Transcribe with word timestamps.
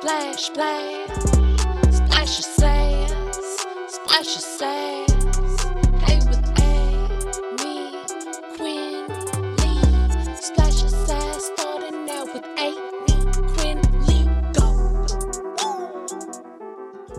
Splash, 0.00 0.44
splash, 0.44 1.08
splash 1.90 2.38
your 2.38 2.48
sass, 2.54 3.66
splash 3.88 4.26
your 4.26 4.46
sass. 4.46 5.64
Hey 6.04 6.18
with 6.18 6.60
Amy, 6.60 7.96
Quinn, 8.56 9.08
Lee, 9.58 10.36
splash 10.36 10.82
your 10.82 10.90
sass. 10.90 11.50
Starting 11.56 12.08
out 12.10 12.32
with 12.32 12.46
Amy, 12.58 13.32
Quinn, 13.54 13.82
Lee, 14.06 14.28
go. 14.52 14.68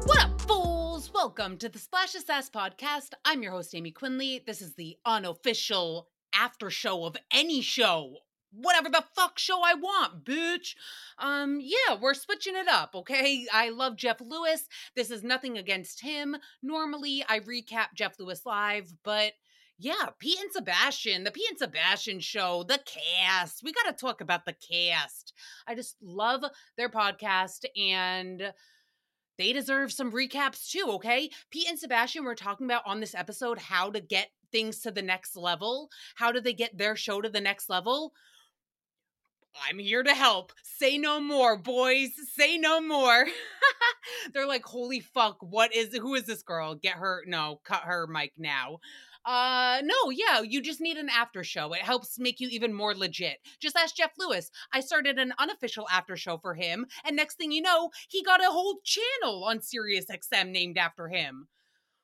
What 0.06 0.20
up, 0.24 0.42
fools? 0.44 1.12
Welcome 1.14 1.58
to 1.58 1.68
the 1.68 1.80
Splash 1.80 2.16
of 2.16 2.22
Sass 2.22 2.50
podcast. 2.50 3.10
I'm 3.26 3.44
your 3.44 3.52
host, 3.52 3.74
Aymee 3.74 3.94
Quinnley. 3.94 4.46
This 4.46 4.62
is 4.62 4.76
the 4.76 4.96
unofficial 5.06 6.08
after 6.34 6.70
show 6.70 7.04
of 7.04 7.18
any 7.34 7.62
show. 7.62 8.20
Whatever 8.52 8.90
the 8.90 9.04
fuck 9.16 9.38
show 9.38 9.62
I 9.64 9.76
want, 9.76 10.26
bitch. 10.26 10.76
Um, 11.18 11.60
yeah, 11.62 11.96
we're 12.00 12.14
switching 12.14 12.56
it 12.56 12.68
up, 12.68 12.96
okay? 12.96 13.46
I 13.54 13.70
love 13.70 13.96
Jeff 13.96 14.20
Lewis. 14.22 14.68
This 14.96 15.12
is 15.12 15.24
nothing 15.24 15.58
against 15.58 16.02
him. 16.02 16.36
Normally, 16.64 17.24
I 17.30 17.40
recap 17.40 17.94
Jeff 17.96 18.20
Lewis 18.20 18.46
live, 18.46 18.92
but 19.04 19.34
yeah, 19.78 20.08
Pete 20.20 20.40
and 20.42 20.52
Sebastian, 20.52 21.24
the 21.24 21.32
Pete 21.32 21.50
and 21.50 21.58
Sebastian 21.58 22.20
show, 22.20 22.64
the 22.64 22.80
cast. 22.86 23.64
We 23.64 23.72
got 23.72 23.86
to 23.88 23.94
talk 23.94 24.20
about 24.20 24.46
the 24.46 24.54
cast. 24.54 25.34
I 25.68 25.76
just 25.76 25.96
love 26.02 26.44
their 26.76 26.90
podcast 26.90 27.66
and 27.78 28.52
they 29.38 29.54
deserve 29.54 29.94
some 29.94 30.12
recaps 30.12 30.70
too, 30.70 30.86
okay? 30.90 31.30
Pete 31.50 31.70
and 31.70 31.80
Sebastian 31.80 32.26
were 32.26 32.36
talking 32.36 32.66
about 32.66 32.84
on 32.86 33.00
this 33.00 33.16
episode 33.16 33.58
how 33.58 33.90
to 33.92 34.02
get 34.02 34.28
things 34.52 34.82
to 34.82 34.92
the 34.92 35.02
next 35.02 35.38
level. 35.38 35.90
How 36.16 36.34
do 36.34 36.42
they 36.42 36.54
get 36.54 36.78
their 36.78 36.98
show 36.98 37.22
to 37.22 37.30
the 37.30 37.40
next 37.40 37.70
level? 37.70 38.12
I'm 39.68 39.80
here 39.80 40.04
to 40.04 40.14
help. 40.14 40.54
Say 40.64 40.98
no 40.98 41.20
more, 41.20 41.58
boys. 41.58 42.10
Say 42.36 42.58
no 42.58 42.82
more. 42.82 43.26
They're 44.34 44.48
like, 44.48 44.64
holy 44.64 45.00
fuck, 45.00 45.38
what 45.42 45.76
is 45.76 45.96
who 45.96 46.16
is 46.16 46.24
this 46.24 46.44
girl? 46.44 46.76
Get 46.76 46.94
her 46.94 47.24
no, 47.28 47.60
cut 47.64 47.84
her 47.84 48.08
mic 48.08 48.34
now. 48.38 48.80
Uh 49.26 49.82
no, 49.84 50.10
yeah, 50.10 50.42
you 50.42 50.62
just 50.62 50.80
need 50.80 50.98
an 50.98 51.10
after 51.10 51.44
show. 51.44 51.74
It 51.74 51.82
helps 51.82 52.18
make 52.18 52.40
you 52.40 52.48
even 52.50 52.74
more 52.74 52.96
legit. 52.96 53.38
Just 53.60 53.76
ask 53.76 53.96
Jeff 53.96 54.12
Lewis. 54.18 54.50
I 54.74 54.80
started 54.80 55.20
an 55.20 55.34
unofficial 55.38 55.88
after 55.92 56.16
show 56.16 56.38
for 56.38 56.54
him, 56.54 56.86
and 57.06 57.16
next 57.16 57.36
thing 57.36 57.52
you 57.52 57.62
know, 57.62 57.90
he 58.08 58.24
got 58.24 58.42
a 58.42 58.52
whole 58.52 58.80
channel 58.86 59.44
on 59.44 59.62
Sirius 59.62 60.06
XM 60.06 60.52
named 60.52 60.78
after 60.78 61.10
him. 61.10 61.48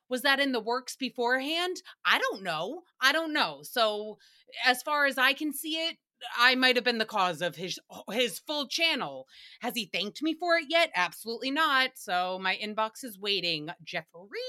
Was 0.08 0.22
that 0.22 0.38
in 0.38 0.52
the 0.52 0.60
works 0.60 0.94
beforehand? 0.94 1.82
I 2.04 2.18
don't 2.18 2.42
know. 2.42 2.82
I 3.00 3.12
don't 3.12 3.32
know. 3.32 3.60
So, 3.62 4.18
as 4.64 4.82
far 4.82 5.06
as 5.06 5.18
I 5.18 5.32
can 5.32 5.52
see 5.52 5.74
it, 5.74 5.96
I 6.38 6.54
might 6.54 6.76
have 6.76 6.84
been 6.84 6.98
the 6.98 7.04
cause 7.04 7.42
of 7.42 7.56
his 7.56 7.78
his 8.10 8.38
full 8.38 8.66
channel. 8.68 9.26
Has 9.60 9.74
he 9.74 9.86
thanked 9.86 10.22
me 10.22 10.34
for 10.34 10.56
it 10.56 10.66
yet? 10.68 10.90
Absolutely 10.94 11.50
not. 11.50 11.90
So 11.94 12.38
my 12.40 12.56
inbox 12.56 13.04
is 13.04 13.18
waiting, 13.18 13.70
Jeffrey. 13.82 14.40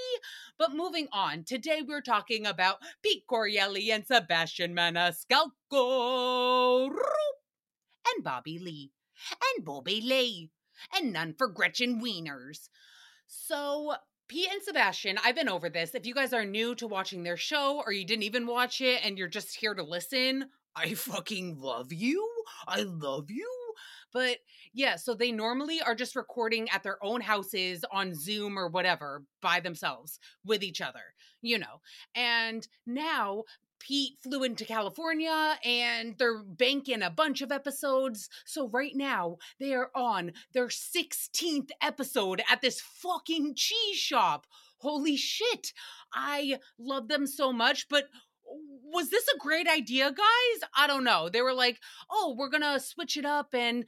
But 0.57 0.75
moving 0.75 1.07
on, 1.11 1.43
today 1.43 1.81
we're 1.85 2.01
talking 2.01 2.45
about 2.45 2.77
Pete 3.03 3.23
Correale 3.29 3.91
and 3.91 4.05
Sebastian 4.05 4.75
Maniscalco 4.75 5.51
and 8.15 8.23
Bobby 8.23 8.59
Lee 8.59 8.91
and 9.55 9.65
Bobby 9.65 10.01
Lee 10.01 10.51
and 10.95 11.11
none 11.11 11.33
for 11.37 11.47
Gretchen 11.47 12.01
Wieners. 12.01 12.69
So 13.27 13.95
Pete 14.27 14.49
and 14.51 14.61
Sebastian, 14.61 15.17
I've 15.23 15.35
been 15.35 15.49
over 15.49 15.69
this. 15.69 15.95
If 15.95 16.05
you 16.05 16.13
guys 16.13 16.33
are 16.33 16.45
new 16.45 16.75
to 16.75 16.87
watching 16.87 17.23
their 17.23 17.37
show 17.37 17.81
or 17.85 17.91
you 17.91 18.05
didn't 18.05 18.23
even 18.23 18.45
watch 18.45 18.81
it 18.81 19.01
and 19.03 19.17
you're 19.17 19.27
just 19.27 19.55
here 19.55 19.73
to 19.73 19.83
listen, 19.83 20.49
I 20.77 20.93
fucking 20.93 21.57
love 21.59 21.91
you. 21.91 22.29
I 22.67 22.81
love 22.81 23.31
you. 23.31 23.49
But 24.13 24.37
yeah, 24.73 24.95
so 24.95 25.13
they 25.13 25.31
normally 25.31 25.81
are 25.81 25.95
just 25.95 26.15
recording 26.15 26.69
at 26.69 26.83
their 26.83 27.03
own 27.03 27.21
houses 27.21 27.83
on 27.91 28.13
Zoom 28.13 28.57
or 28.57 28.67
whatever 28.67 29.23
by 29.41 29.59
themselves 29.59 30.19
with 30.45 30.63
each 30.63 30.81
other, 30.81 31.01
you 31.41 31.57
know. 31.57 31.81
And 32.15 32.67
now 32.85 33.43
Pete 33.79 34.17
flew 34.23 34.43
into 34.43 34.65
California 34.65 35.57
and 35.63 36.15
they're 36.17 36.43
banking 36.43 37.01
a 37.01 37.09
bunch 37.09 37.41
of 37.41 37.51
episodes. 37.51 38.29
So 38.45 38.69
right 38.69 38.95
now 38.95 39.37
they 39.59 39.73
are 39.73 39.91
on 39.95 40.33
their 40.53 40.67
16th 40.67 41.69
episode 41.81 42.41
at 42.49 42.61
this 42.61 42.81
fucking 42.81 43.53
cheese 43.55 43.97
shop. 43.97 44.47
Holy 44.79 45.17
shit. 45.17 45.73
I 46.13 46.59
love 46.77 47.07
them 47.07 47.25
so 47.25 47.51
much, 47.51 47.87
but 47.89 48.05
was 48.93 49.09
this 49.09 49.25
a 49.27 49.37
great 49.39 49.67
idea, 49.67 50.11
guys? 50.11 50.69
I 50.75 50.87
don't 50.87 51.03
know. 51.03 51.29
They 51.29 51.41
were 51.41 51.53
like, 51.53 51.79
oh, 52.09 52.35
we're 52.37 52.49
going 52.49 52.63
to 52.63 52.79
switch 52.79 53.17
it 53.17 53.25
up. 53.25 53.53
And 53.53 53.85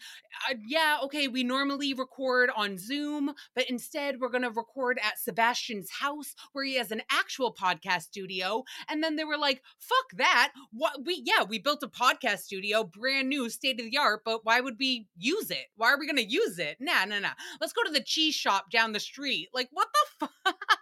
uh, 0.50 0.56
yeah, 0.68 0.98
okay, 1.04 1.28
we 1.28 1.44
normally 1.44 1.94
record 1.94 2.50
on 2.56 2.78
Zoom, 2.78 3.34
but 3.56 3.70
instead 3.70 4.20
we're 4.20 4.30
going 4.30 4.44
to 4.44 4.52
record 4.52 5.00
at 5.04 5.20
Sebastian's 5.20 5.90
house 5.90 6.36
where 6.52 6.66
he 6.66 6.76
has 6.76 6.92
an 6.92 7.02
actual 7.12 7.54
podcast 7.54 8.04
studio. 8.04 8.64
And 8.90 9.04
then 9.04 9.16
they 9.16 9.24
were 9.24 9.38
like, 9.38 9.62
fuck 9.80 10.18
that. 10.18 10.52
What 10.72 11.06
we, 11.06 11.24
yeah, 11.26 11.44
we 11.44 11.60
built 11.60 11.84
a 11.84 11.88
podcast 11.88 12.40
studio, 12.40 12.84
brand 12.84 13.30
new, 13.30 13.50
state 13.50 13.80
of 13.80 13.90
the 13.90 13.98
art, 13.98 14.22
but 14.26 14.46
why 14.46 14.60
would 14.60 14.76
we 14.80 15.08
use 15.18 15.50
it? 15.50 15.68
Why 15.76 15.92
are 15.92 16.00
we 16.00 16.08
going 16.08 16.18
to 16.18 16.30
use 16.30 16.60
it? 16.60 16.78
Nah, 16.80 17.06
nah, 17.06 17.20
nah. 17.20 17.30
Let's 17.62 17.74
go 17.74 17.84
to 17.84 17.92
the 17.92 18.04
cheese 18.04 18.36
shop 18.36 18.70
down 18.72 18.92
the 18.92 19.00
street. 19.00 19.50
Like, 19.54 19.70
what 19.72 19.88
the 20.20 20.28
fuck? 20.46 20.79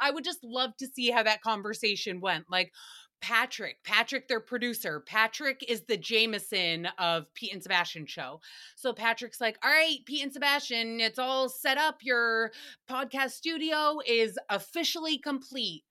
I 0.00 0.10
would 0.10 0.24
just 0.24 0.42
love 0.42 0.76
to 0.78 0.86
see 0.86 1.10
how 1.10 1.22
that 1.22 1.42
conversation 1.42 2.20
went. 2.20 2.46
Like, 2.50 2.72
Patrick, 3.20 3.82
Patrick, 3.82 4.28
their 4.28 4.40
producer. 4.40 5.00
Patrick 5.00 5.64
is 5.68 5.82
the 5.82 5.96
Jameson 5.96 6.86
of 6.98 7.32
Pete 7.34 7.52
and 7.52 7.62
Sebastian 7.62 8.06
show. 8.06 8.40
So 8.76 8.92
Patrick's 8.92 9.40
like, 9.40 9.58
all 9.64 9.70
right, 9.70 9.98
Pete 10.04 10.22
and 10.22 10.32
Sebastian, 10.32 11.00
it's 11.00 11.18
all 11.18 11.48
set 11.48 11.78
up. 11.78 12.00
Your 12.02 12.52
podcast 12.88 13.30
studio 13.30 14.00
is 14.06 14.38
officially 14.50 15.18
complete. 15.18 15.84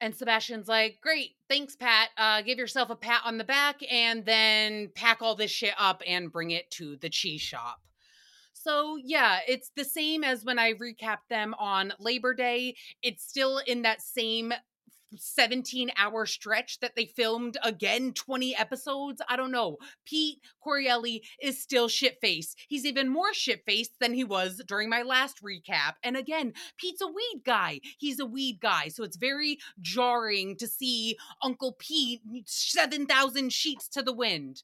And 0.00 0.14
Sebastian's 0.14 0.68
like, 0.68 0.98
great, 1.00 1.32
thanks, 1.48 1.76
Pat. 1.76 2.08
Uh, 2.16 2.42
give 2.42 2.58
yourself 2.58 2.90
a 2.90 2.96
pat 2.96 3.22
on 3.24 3.38
the 3.38 3.44
back 3.44 3.80
and 3.90 4.24
then 4.24 4.90
pack 4.94 5.22
all 5.22 5.34
this 5.36 5.50
shit 5.50 5.74
up 5.78 6.02
and 6.06 6.32
bring 6.32 6.50
it 6.50 6.70
to 6.72 6.96
the 6.96 7.08
cheese 7.08 7.40
shop. 7.40 7.80
So, 8.62 8.96
yeah, 9.02 9.40
it's 9.48 9.70
the 9.76 9.84
same 9.84 10.22
as 10.22 10.44
when 10.44 10.58
I 10.58 10.74
recapped 10.74 11.28
them 11.28 11.54
on 11.58 11.92
Labor 11.98 12.32
Day. 12.32 12.76
It's 13.02 13.24
still 13.24 13.58
in 13.58 13.82
that 13.82 14.00
same 14.00 14.52
17 15.16 15.90
hour 15.96 16.26
stretch 16.26 16.80
that 16.80 16.96
they 16.96 17.04
filmed 17.04 17.58
again 17.62 18.14
20 18.14 18.56
episodes 18.56 19.20
i 19.28 19.36
don't 19.36 19.50
know 19.50 19.76
pete 20.06 20.38
correale 20.64 21.20
is 21.42 21.62
still 21.62 21.86
shit 21.86 22.18
faced 22.20 22.58
he's 22.68 22.86
even 22.86 23.10
more 23.10 23.34
shit 23.34 23.62
faced 23.66 23.92
than 24.00 24.14
he 24.14 24.24
was 24.24 24.62
during 24.66 24.88
my 24.88 25.02
last 25.02 25.42
recap 25.42 25.94
and 26.02 26.16
again 26.16 26.54
pete's 26.78 27.02
a 27.02 27.06
weed 27.06 27.42
guy 27.44 27.78
he's 27.98 28.18
a 28.20 28.24
weed 28.24 28.58
guy 28.60 28.88
so 28.88 29.04
it's 29.04 29.16
very 29.16 29.58
jarring 29.82 30.56
to 30.56 30.66
see 30.66 31.16
uncle 31.42 31.76
pete 31.78 32.22
7000 32.46 33.52
sheets 33.52 33.88
to 33.88 34.02
the 34.02 34.14
wind 34.14 34.62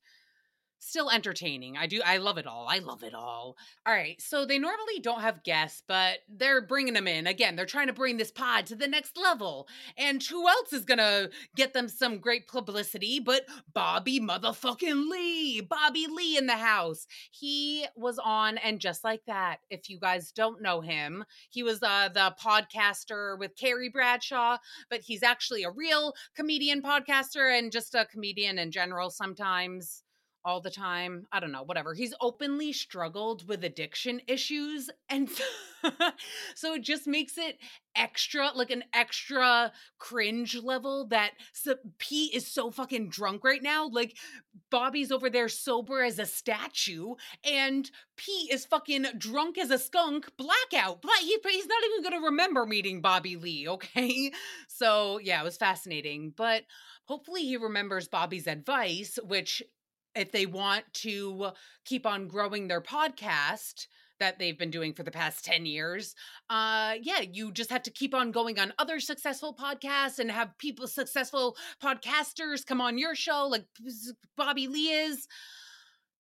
still 0.78 1.11
entertaining. 1.11 1.77
I 1.77 1.87
do 1.87 2.00
I 2.05 2.19
love 2.19 2.39
it 2.39 2.47
all. 2.47 2.66
I 2.69 2.78
love 2.78 3.03
it 3.03 3.15
all. 3.15 3.56
All 3.87 3.93
right. 3.93 4.21
So 4.21 4.44
they 4.44 4.59
normally 4.59 5.00
don't 5.00 5.21
have 5.21 5.43
guests, 5.43 5.83
but 5.87 6.19
they're 6.28 6.62
bringing 6.62 6.94
them 6.94 7.09
in. 7.09 7.27
Again, 7.27 7.56
they're 7.56 7.66
trying 7.66 7.89
to 7.89 7.93
bring 7.93 8.16
this 8.16 8.31
pod 8.31 8.66
to 8.66 8.77
the 8.77 8.88
next 8.88 9.17
level. 9.17 9.69
And 9.97 10.22
who 10.22 10.49
else 10.49 10.72
is 10.72 10.84
to 10.99 11.31
get 11.56 11.72
them 11.72 11.88
some 11.88 12.19
great 12.19 12.47
publicity 12.47 13.21
but 13.21 13.43
Bobby 13.72 14.21
motherfucking 14.21 15.11
Lee. 15.11 15.61
Bobby 15.61 16.06
Lee 16.11 16.37
in 16.37 16.47
the 16.47 16.53
house. 16.56 17.06
He 17.31 17.87
was 17.97 18.19
on 18.19 18.59
and 18.59 18.81
just 18.81 19.05
like 19.05 19.22
that. 19.27 19.59
If 19.71 19.88
you 19.88 19.99
guys 19.99 20.33
don't 20.33 20.62
know 20.62 20.81
him, 20.81 21.25
he 21.50 21.62
was 21.62 21.83
uh, 21.83 22.09
the 22.12 22.34
podcaster 22.43 23.38
with 23.38 23.56
Carrie 23.56 23.88
Bradshaw, 23.88 24.59
but 24.91 25.00
he's 25.00 25.22
actually 25.22 25.65
a 25.65 25.71
real 25.71 26.15
comedian 26.34 26.83
podcaster 26.83 27.56
and 27.56 27.72
just 27.72 27.94
a 27.94 28.06
comedian 28.06 28.59
in 28.59 28.71
general 28.71 29.11
sometimes 29.11 30.02
all 30.49 30.62
the 30.62 30.71
time. 30.71 31.27
I 31.31 31.41
don't 31.41 31.53
know, 31.53 31.62
whatever. 31.62 31.93
He's 31.93 32.15
openly 32.23 32.73
struggled 32.73 33.47
with 33.47 33.62
addiction 33.65 34.23
issues. 34.27 34.89
And 35.11 35.29
so 36.55 36.73
it 36.73 36.81
just 36.81 37.06
makes 37.06 37.37
it 37.37 37.59
extra, 37.95 38.50
like 38.55 38.71
an 38.71 38.85
extra 38.95 39.71
cringe 39.99 40.56
level 40.56 41.06
that 41.09 41.33
so 41.53 41.75
Pete 41.99 42.33
is 42.35 42.47
so 42.47 42.71
fucking 42.71 43.11
drunk 43.11 43.45
right 43.45 43.62
now. 43.62 43.89
Like 43.89 44.17
Bobby's 44.71 45.12
over 45.12 45.29
there 45.29 45.50
sober 45.50 46.03
as 46.03 46.19
a 46.19 46.25
statue, 46.25 47.15
and 47.45 47.91
Pete 48.17 48.50
is 48.50 48.65
fucking 48.65 49.05
drunk 49.19 49.59
as 49.59 49.71
a 49.71 49.79
skunk, 49.79 50.33
blackout. 50.39 51.03
But 51.03 51.19
he, 51.21 51.37
he's 51.45 51.67
not 51.67 51.83
even 51.85 52.11
going 52.11 52.23
to 52.23 52.27
remember 52.27 52.65
meeting 52.65 53.03
Bobby 53.03 53.37
Lee, 53.37 53.69
okay? 53.69 54.33
So 54.69 55.19
yeah, 55.19 55.41
it 55.41 55.45
was 55.45 55.56
fascinating. 55.56 56.33
But 56.37 56.62
hopefully 57.05 57.43
he 57.43 57.56
remembers 57.56 58.06
Bobby's 58.06 58.47
advice, 58.47 59.19
which 59.25 59.62
if 60.19 60.32
they 60.32 60.47
want 60.47 60.85
to 60.93 61.50
keep 61.85 62.06
on 62.06 62.29
growing 62.29 62.69
their 62.69 62.81
podcast 62.81 63.87
that 64.20 64.38
they've 64.38 64.59
been 64.59 64.70
doing 64.70 64.93
for 64.93 65.05
the 65.05 65.11
past 65.12 65.44
10 65.44 65.65
years 65.65 66.15
uh 66.50 66.94
yeah 67.00 67.20
you 67.20 67.53
just 67.53 67.70
have 67.70 67.82
to 67.85 67.91
keep 67.91 68.15
on 68.15 68.32
going 68.32 68.59
on 68.59 68.73
other 68.79 68.99
successful 68.99 69.55
podcasts 69.55 70.19
and 70.19 70.31
have 70.31 70.59
people 70.59 70.88
successful 70.88 71.56
podcasters 71.82 72.67
come 72.67 72.81
on 72.81 72.99
your 72.99 73.15
show 73.15 73.47
like 73.47 73.65
bobby 74.37 74.67
lee 74.67 74.91
is. 74.91 75.26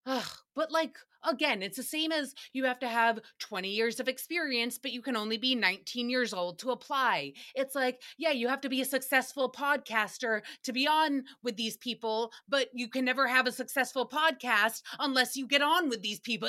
Ugh, 0.06 0.30
but 0.54 0.70
like 0.72 0.96
again, 1.26 1.62
it's 1.62 1.76
the 1.76 1.82
same 1.82 2.12
as 2.12 2.34
you 2.52 2.64
have 2.64 2.78
to 2.80 2.88
have 2.88 3.20
20 3.38 3.68
years 3.68 4.00
of 4.00 4.08
experience, 4.08 4.78
but 4.78 4.92
you 4.92 5.02
can 5.02 5.16
only 5.16 5.36
be 5.36 5.54
19 5.54 6.10
years 6.10 6.32
old 6.32 6.58
to 6.60 6.70
apply. 6.70 7.32
It's 7.54 7.74
like, 7.74 8.02
yeah, 8.16 8.30
you 8.30 8.48
have 8.48 8.60
to 8.62 8.68
be 8.68 8.80
a 8.80 8.86
successful 8.86 9.50
podcaster 9.50 10.42
to 10.64 10.72
be 10.72 10.86
on 10.86 11.24
with 11.42 11.56
these 11.56 11.76
people, 11.76 12.32
but 12.48 12.68
you 12.72 12.88
can 12.88 13.04
never 13.04 13.26
have 13.26 13.46
a 13.46 13.52
successful 13.52 14.08
podcast 14.08 14.82
unless 14.98 15.36
you 15.36 15.46
get 15.46 15.62
on 15.62 15.88
with 15.88 16.02
these 16.02 16.20
people. 16.20 16.48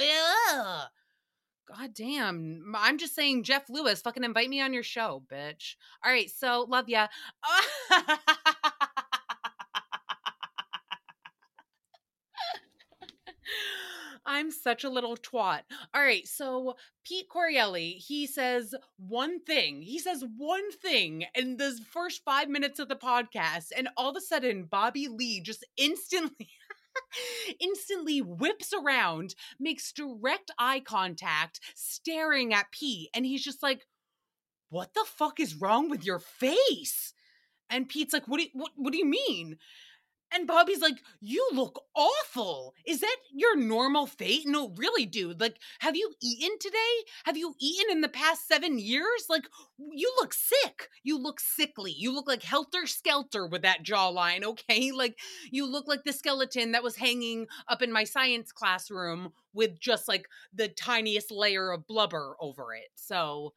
Ugh. 0.51 0.87
God 1.77 1.93
damn. 1.93 2.73
I'm 2.75 2.97
just 2.97 3.13
saying, 3.13 3.43
Jeff 3.43 3.69
Lewis, 3.69 4.01
fucking 4.01 4.23
invite 4.23 4.49
me 4.49 4.59
on 4.59 4.73
your 4.73 4.81
show, 4.81 5.21
bitch. 5.31 5.75
All 6.03 6.11
right, 6.11 6.29
so 6.29 6.65
love 6.67 6.89
ya. 6.89 7.07
I'm 14.29 14.51
such 14.51 14.83
a 14.83 14.91
little 14.91 15.17
twat. 15.17 15.61
All 15.91 16.03
right, 16.03 16.27
so 16.27 16.75
Pete 17.03 17.25
Correale, 17.29 17.97
he 17.97 18.27
says 18.27 18.75
one 18.97 19.39
thing. 19.39 19.81
He 19.81 19.97
says 19.97 20.23
one 20.37 20.71
thing 20.71 21.25
in 21.33 21.57
the 21.57 21.75
first 21.91 22.21
five 22.23 22.47
minutes 22.47 22.77
of 22.77 22.89
the 22.89 22.95
podcast, 22.95 23.71
and 23.75 23.89
all 23.97 24.11
of 24.11 24.15
a 24.15 24.21
sudden, 24.21 24.65
Bobby 24.65 25.07
Lee 25.07 25.41
just 25.41 25.65
instantly. 25.77 26.47
instantly 27.59 28.21
whips 28.21 28.71
around, 28.71 29.33
makes 29.59 29.91
direct 29.91 30.51
eye 30.59 30.81
contact, 30.81 31.59
staring 31.73 32.53
at 32.53 32.71
Pete, 32.71 33.09
and 33.15 33.25
he's 33.25 33.43
just 33.43 33.63
like, 33.63 33.87
"What 34.69 34.93
the 34.93 35.05
fuck 35.07 35.39
is 35.39 35.55
wrong 35.55 35.89
with 35.89 36.05
your 36.05 36.19
face?" 36.19 37.15
And 37.67 37.89
Pete's 37.89 38.13
like, 38.13 38.27
"What 38.27 38.37
do 38.37 38.43
you, 38.43 38.49
what, 38.53 38.71
what 38.75 38.91
do 38.91 38.99
you 38.99 39.05
mean?" 39.05 39.57
And 40.31 40.47
Bobby's 40.47 40.81
like, 40.81 41.01
You 41.21 41.47
look 41.53 41.83
awful. 41.95 42.73
Is 42.85 43.01
that 43.01 43.17
your 43.33 43.55
normal 43.57 44.05
fate? 44.05 44.43
No, 44.45 44.69
really, 44.75 45.05
dude. 45.05 45.41
Like, 45.41 45.57
have 45.79 45.95
you 45.95 46.13
eaten 46.21 46.57
today? 46.59 46.77
Have 47.25 47.37
you 47.37 47.55
eaten 47.59 47.91
in 47.91 48.01
the 48.01 48.09
past 48.09 48.47
seven 48.47 48.77
years? 48.77 49.25
Like, 49.29 49.47
you 49.77 50.11
look 50.19 50.33
sick. 50.33 50.89
You 51.03 51.17
look 51.17 51.39
sickly. 51.39 51.91
You 51.91 52.13
look 52.13 52.27
like 52.27 52.43
helter 52.43 52.85
skelter 52.85 53.47
with 53.47 53.63
that 53.63 53.83
jawline, 53.83 54.43
okay? 54.43 54.91
Like, 54.99 55.17
you 55.49 55.65
look 55.65 55.87
like 55.87 56.03
the 56.03 56.11
skeleton 56.11 56.73
that 56.73 56.83
was 56.83 56.97
hanging 56.97 57.47
up 57.69 57.81
in 57.81 57.89
my 57.91 58.03
science 58.03 58.51
classroom 58.51 59.31
with 59.53 59.79
just 59.79 60.09
like 60.09 60.27
the 60.53 60.67
tiniest 60.67 61.31
layer 61.31 61.71
of 61.71 61.87
blubber 61.87 62.35
over 62.41 62.73
it. 62.73 62.89
So, 62.95 63.53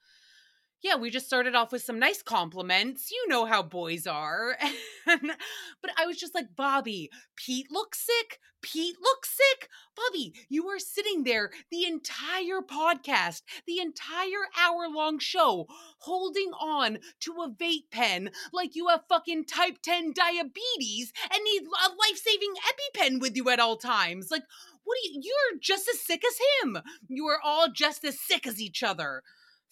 yeah, 0.83 0.97
we 0.97 1.11
just 1.11 1.27
started 1.27 1.55
off 1.55 1.71
with 1.71 1.83
some 1.83 1.99
nice 1.99 2.23
compliments. 2.23 3.13
You 3.13 3.29
know 3.29 3.45
how 3.45 3.63
boys 3.63 4.07
are. 4.07 4.57
but 5.07 5.91
I 5.97 6.07
was 6.07 6.19
just 6.19 6.35
like, 6.35 6.57
Bobby, 6.57 7.09
Pete 7.37 7.71
looks 7.71 8.05
sick. 8.05 8.41
Pete 8.63 8.97
looks 9.01 9.31
sick. 9.31 9.69
Bobby, 9.97 10.35
you 10.49 10.65
were 10.65 10.79
sitting 10.79 11.23
there 11.23 11.51
the 11.71 11.85
entire 11.85 12.61
podcast, 12.61 13.43
the 13.67 13.79
entire 13.79 14.49
hour 14.59 14.89
long 14.89 15.19
show, 15.19 15.67
holding 15.99 16.51
on 16.61 16.99
to 17.21 17.33
a 17.43 17.51
vape 17.51 17.91
pen 17.91 18.31
like 18.53 18.75
you 18.75 18.89
have 18.89 19.03
fucking 19.09 19.45
type 19.45 19.79
10 19.83 20.13
diabetes 20.13 21.13
and 21.33 21.45
need 21.45 21.63
a 21.63 21.89
life 21.91 22.17
saving 22.17 22.55
EpiPen 22.55 23.21
with 23.21 23.37
you 23.37 23.49
at 23.51 23.61
all 23.61 23.77
times. 23.77 24.31
Like, 24.31 24.45
what 24.85 24.97
do 25.03 25.11
you, 25.11 25.23
you're 25.23 25.61
just 25.61 25.89
as 25.89 26.01
sick 26.01 26.23
as 26.25 26.39
him. 26.63 26.79
You 27.09 27.27
are 27.27 27.39
all 27.43 27.69
just 27.73 28.05
as 28.05 28.19
sick 28.19 28.47
as 28.47 28.61
each 28.61 28.83
other 28.83 29.23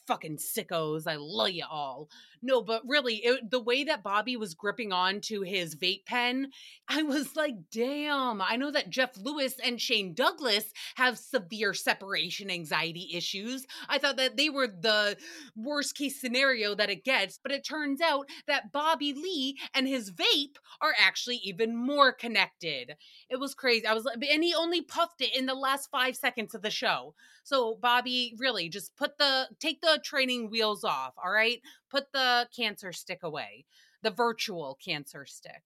fucking 0.07 0.37
sickos. 0.37 1.07
I 1.07 1.17
love 1.17 1.51
you 1.51 1.65
all. 1.71 2.09
No, 2.43 2.63
but 2.63 2.83
really, 2.87 3.17
it, 3.17 3.51
the 3.51 3.61
way 3.61 3.85
that 3.85 4.03
Bobby 4.03 4.37
was 4.37 4.55
gripping 4.55 4.93
on 4.93 5.21
to 5.23 5.43
his 5.43 5.77
vape 5.77 6.07
pen, 6.07 6.51
I 6.89 7.03
was 7.03 7.37
like, 7.37 7.55
damn. 7.71 8.41
I 8.41 8.57
know 8.57 8.71
that 8.71 8.89
Jeff 8.89 9.17
Lewis 9.19 9.57
and 9.63 9.81
Shane 9.81 10.15
Douglas 10.15 10.73
have 10.97 11.19
severe 11.19 11.75
separation 11.75 12.51
anxiety 12.51 13.11
issues. 13.15 13.67
I 13.89 13.99
thought 13.99 14.17
that 14.17 14.39
they 14.39 14.49
were 14.49 14.69
the 14.69 15.19
worst 15.55 15.97
case 15.97 16.19
scenario 16.19 16.75
that 16.75 16.91
it 16.91 17.05
gets, 17.05 17.39
but 17.43 17.53
it 17.53 17.65
turns 17.65 18.01
out 18.01 18.27
that 18.47 18.73
Bobby 18.73 19.13
Lee 19.13 19.59
and 19.75 19.87
his 19.87 20.11
vape 20.11 20.57
are 20.81 20.95
actually 20.99 21.37
even 21.45 21.77
more 21.77 22.13
connected. 22.13 22.97
It 23.29 23.39
was 23.39 23.55
crazy. 23.55 23.87
I 23.87 23.93
was 23.93 24.05
like, 24.05 24.17
and 24.31 24.43
he 24.43 24.55
only 24.55 24.81
puffed 24.81 25.21
it 25.21 25.37
in 25.37 25.45
the 25.45 25.55
last 25.55 25.91
five 25.91 26.17
seconds 26.17 26.55
of 26.55 26.63
the 26.63 26.71
show. 26.71 27.15
So, 27.43 27.79
Bobby, 27.81 28.35
really, 28.39 28.69
just 28.69 28.97
put 28.97 29.19
the, 29.19 29.49
take 29.59 29.81
the 29.81 30.01
training 30.05 30.51
wheels 30.51 30.85
off, 30.85 31.15
all 31.23 31.31
right? 31.33 31.61
Put 31.91 32.13
the 32.13 32.49
cancer 32.55 32.93
stick 32.93 33.23
away, 33.23 33.67
the 34.03 34.11
virtual 34.11 34.79
cancer 34.83 35.27
stick. 35.27 35.63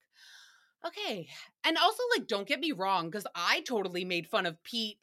Okay. 0.87 1.29
And 1.65 1.79
also, 1.79 2.03
like, 2.17 2.27
don't 2.27 2.47
get 2.49 2.61
me 2.61 2.73
wrong, 2.73 3.11
because 3.11 3.27
I 3.35 3.61
totally 3.61 4.05
made 4.05 4.27
fun 4.27 4.47
of 4.47 4.63
Pete. 4.63 4.99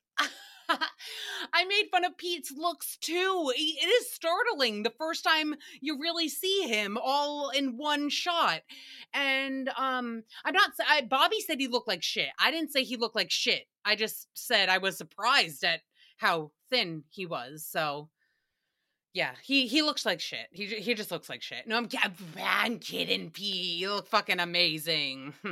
I 1.53 1.65
made 1.65 1.87
fun 1.91 2.05
of 2.05 2.17
Pete's 2.17 2.51
looks 2.51 2.97
too. 2.97 3.51
It 3.55 3.87
is 3.87 4.11
startling 4.11 4.83
the 4.83 4.93
first 4.97 5.23
time 5.23 5.55
you 5.81 5.99
really 5.99 6.29
see 6.29 6.67
him 6.67 6.97
all 7.01 7.49
in 7.49 7.77
one 7.77 8.09
shot. 8.09 8.61
And 9.13 9.69
um 9.77 10.23
I'm 10.45 10.53
not 10.53 10.71
I, 10.87 11.01
Bobby 11.01 11.41
said 11.41 11.59
he 11.59 11.67
looked 11.67 11.87
like 11.87 12.03
shit. 12.03 12.29
I 12.39 12.51
didn't 12.51 12.71
say 12.71 12.83
he 12.83 12.95
looked 12.95 13.15
like 13.15 13.31
shit. 13.31 13.63
I 13.83 13.95
just 13.95 14.27
said 14.33 14.69
I 14.69 14.77
was 14.77 14.97
surprised 14.97 15.63
at 15.63 15.81
how 16.17 16.51
thin 16.69 17.03
he 17.09 17.25
was. 17.25 17.65
So 17.69 18.09
yeah, 19.13 19.31
he 19.43 19.67
he 19.67 19.81
looks 19.81 20.05
like 20.05 20.21
shit. 20.21 20.47
He 20.51 20.65
he 20.67 20.93
just 20.93 21.11
looks 21.11 21.29
like 21.29 21.41
shit. 21.41 21.67
No, 21.67 21.77
I'm 21.77 21.89
I'm 22.41 22.79
kidding, 22.79 23.29
P. 23.29 23.75
You 23.75 23.95
look 23.95 24.07
fucking 24.07 24.39
amazing. 24.39 25.33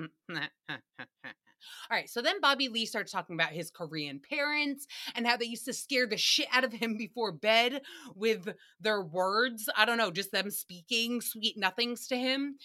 All 1.92 1.98
right, 1.98 2.10
so 2.10 2.22
then 2.22 2.40
Bobby 2.40 2.70
Lee 2.70 2.86
starts 2.86 3.12
talking 3.12 3.36
about 3.36 3.50
his 3.50 3.70
Korean 3.72 4.20
parents 4.20 4.88
and 5.16 5.28
how 5.28 5.36
they 5.38 5.46
used 5.46 5.66
to 5.66 5.74
scare 5.74 6.08
the 6.08 6.18
shit 6.18 6.48
out 6.54 6.64
of 6.64 6.72
him 6.72 6.96
before 6.98 7.32
bed 7.32 7.82
with 8.16 8.48
their 8.80 9.02
words. 9.02 9.68
I 9.76 9.86
don't 9.86 9.98
know, 9.98 10.12
just 10.12 10.32
them 10.32 10.52
speaking 10.52 11.20
sweet 11.20 11.58
nothings 11.58 12.08
to 12.08 12.18
him. 12.18 12.58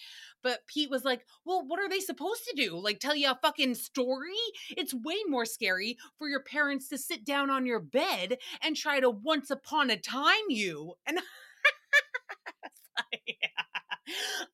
But 0.45 0.67
Pete 0.67 0.91
was 0.91 1.03
like, 1.03 1.25
Well, 1.43 1.65
what 1.67 1.79
are 1.79 1.89
they 1.89 1.99
supposed 1.99 2.43
to 2.45 2.55
do? 2.55 2.77
Like, 2.77 2.99
tell 2.99 3.15
you 3.15 3.31
a 3.31 3.39
fucking 3.41 3.75
story? 3.75 4.35
It's 4.77 4.93
way 4.93 5.17
more 5.27 5.45
scary 5.45 5.97
for 6.19 6.29
your 6.29 6.43
parents 6.43 6.87
to 6.89 6.99
sit 6.99 7.25
down 7.25 7.49
on 7.49 7.65
your 7.65 7.79
bed 7.81 8.37
and 8.61 8.75
try 8.77 8.99
to 8.99 9.09
once 9.09 9.49
upon 9.49 9.89
a 9.89 9.97
time 9.97 10.45
you. 10.49 10.93
And 11.07 11.19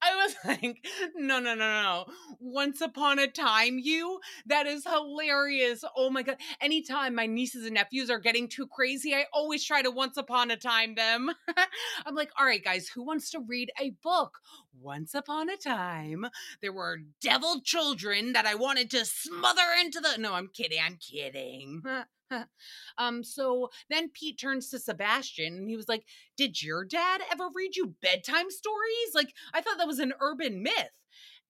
I 0.01 0.15
was 0.15 0.35
like, 0.45 0.85
no, 1.15 1.39
no, 1.39 1.53
no, 1.55 1.55
no. 1.55 2.05
Once 2.39 2.81
upon 2.81 3.19
a 3.19 3.27
time, 3.27 3.79
you? 3.79 4.19
That 4.45 4.67
is 4.67 4.85
hilarious. 4.85 5.83
Oh 5.95 6.09
my 6.09 6.23
God. 6.23 6.37
Anytime 6.59 7.15
my 7.15 7.25
nieces 7.25 7.65
and 7.65 7.75
nephews 7.75 8.09
are 8.09 8.19
getting 8.19 8.47
too 8.47 8.67
crazy, 8.67 9.13
I 9.13 9.25
always 9.33 9.63
try 9.63 9.81
to 9.81 9.91
once 9.91 10.17
upon 10.17 10.51
a 10.51 10.57
time 10.57 10.95
them. 10.95 11.31
I'm 12.05 12.15
like, 12.15 12.31
all 12.39 12.45
right, 12.45 12.63
guys, 12.63 12.87
who 12.87 13.03
wants 13.03 13.29
to 13.31 13.39
read 13.39 13.71
a 13.79 13.91
book? 14.03 14.39
Once 14.79 15.13
upon 15.13 15.49
a 15.49 15.57
time, 15.57 16.25
there 16.61 16.73
were 16.73 16.99
devil 17.21 17.61
children 17.61 18.33
that 18.33 18.45
I 18.45 18.55
wanted 18.55 18.89
to 18.91 19.05
smother 19.05 19.61
into 19.79 19.99
the. 19.99 20.17
No, 20.17 20.33
I'm 20.33 20.47
kidding. 20.47 20.79
I'm 20.83 20.97
kidding. 20.97 21.83
um, 22.97 23.23
so 23.23 23.69
then 23.89 24.09
Pete 24.09 24.39
turns 24.39 24.69
to 24.69 24.79
Sebastian 24.79 25.55
and 25.55 25.69
he 25.69 25.75
was 25.75 25.87
like, 25.87 26.03
Did 26.37 26.61
your 26.61 26.85
dad 26.85 27.21
ever 27.31 27.45
read 27.53 27.75
you 27.75 27.95
bedtime 28.01 28.49
stories? 28.49 29.13
Like, 29.13 29.33
I 29.53 29.61
thought 29.61 29.77
that 29.77 29.87
was 29.87 29.99
an 29.99 30.13
urban 30.19 30.63
myth. 30.63 30.91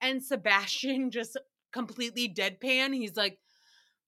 And 0.01 0.23
Sebastian 0.23 1.11
just 1.11 1.37
completely 1.71 2.29
deadpan. 2.29 2.93
He's 2.93 3.15
like, 3.15 3.39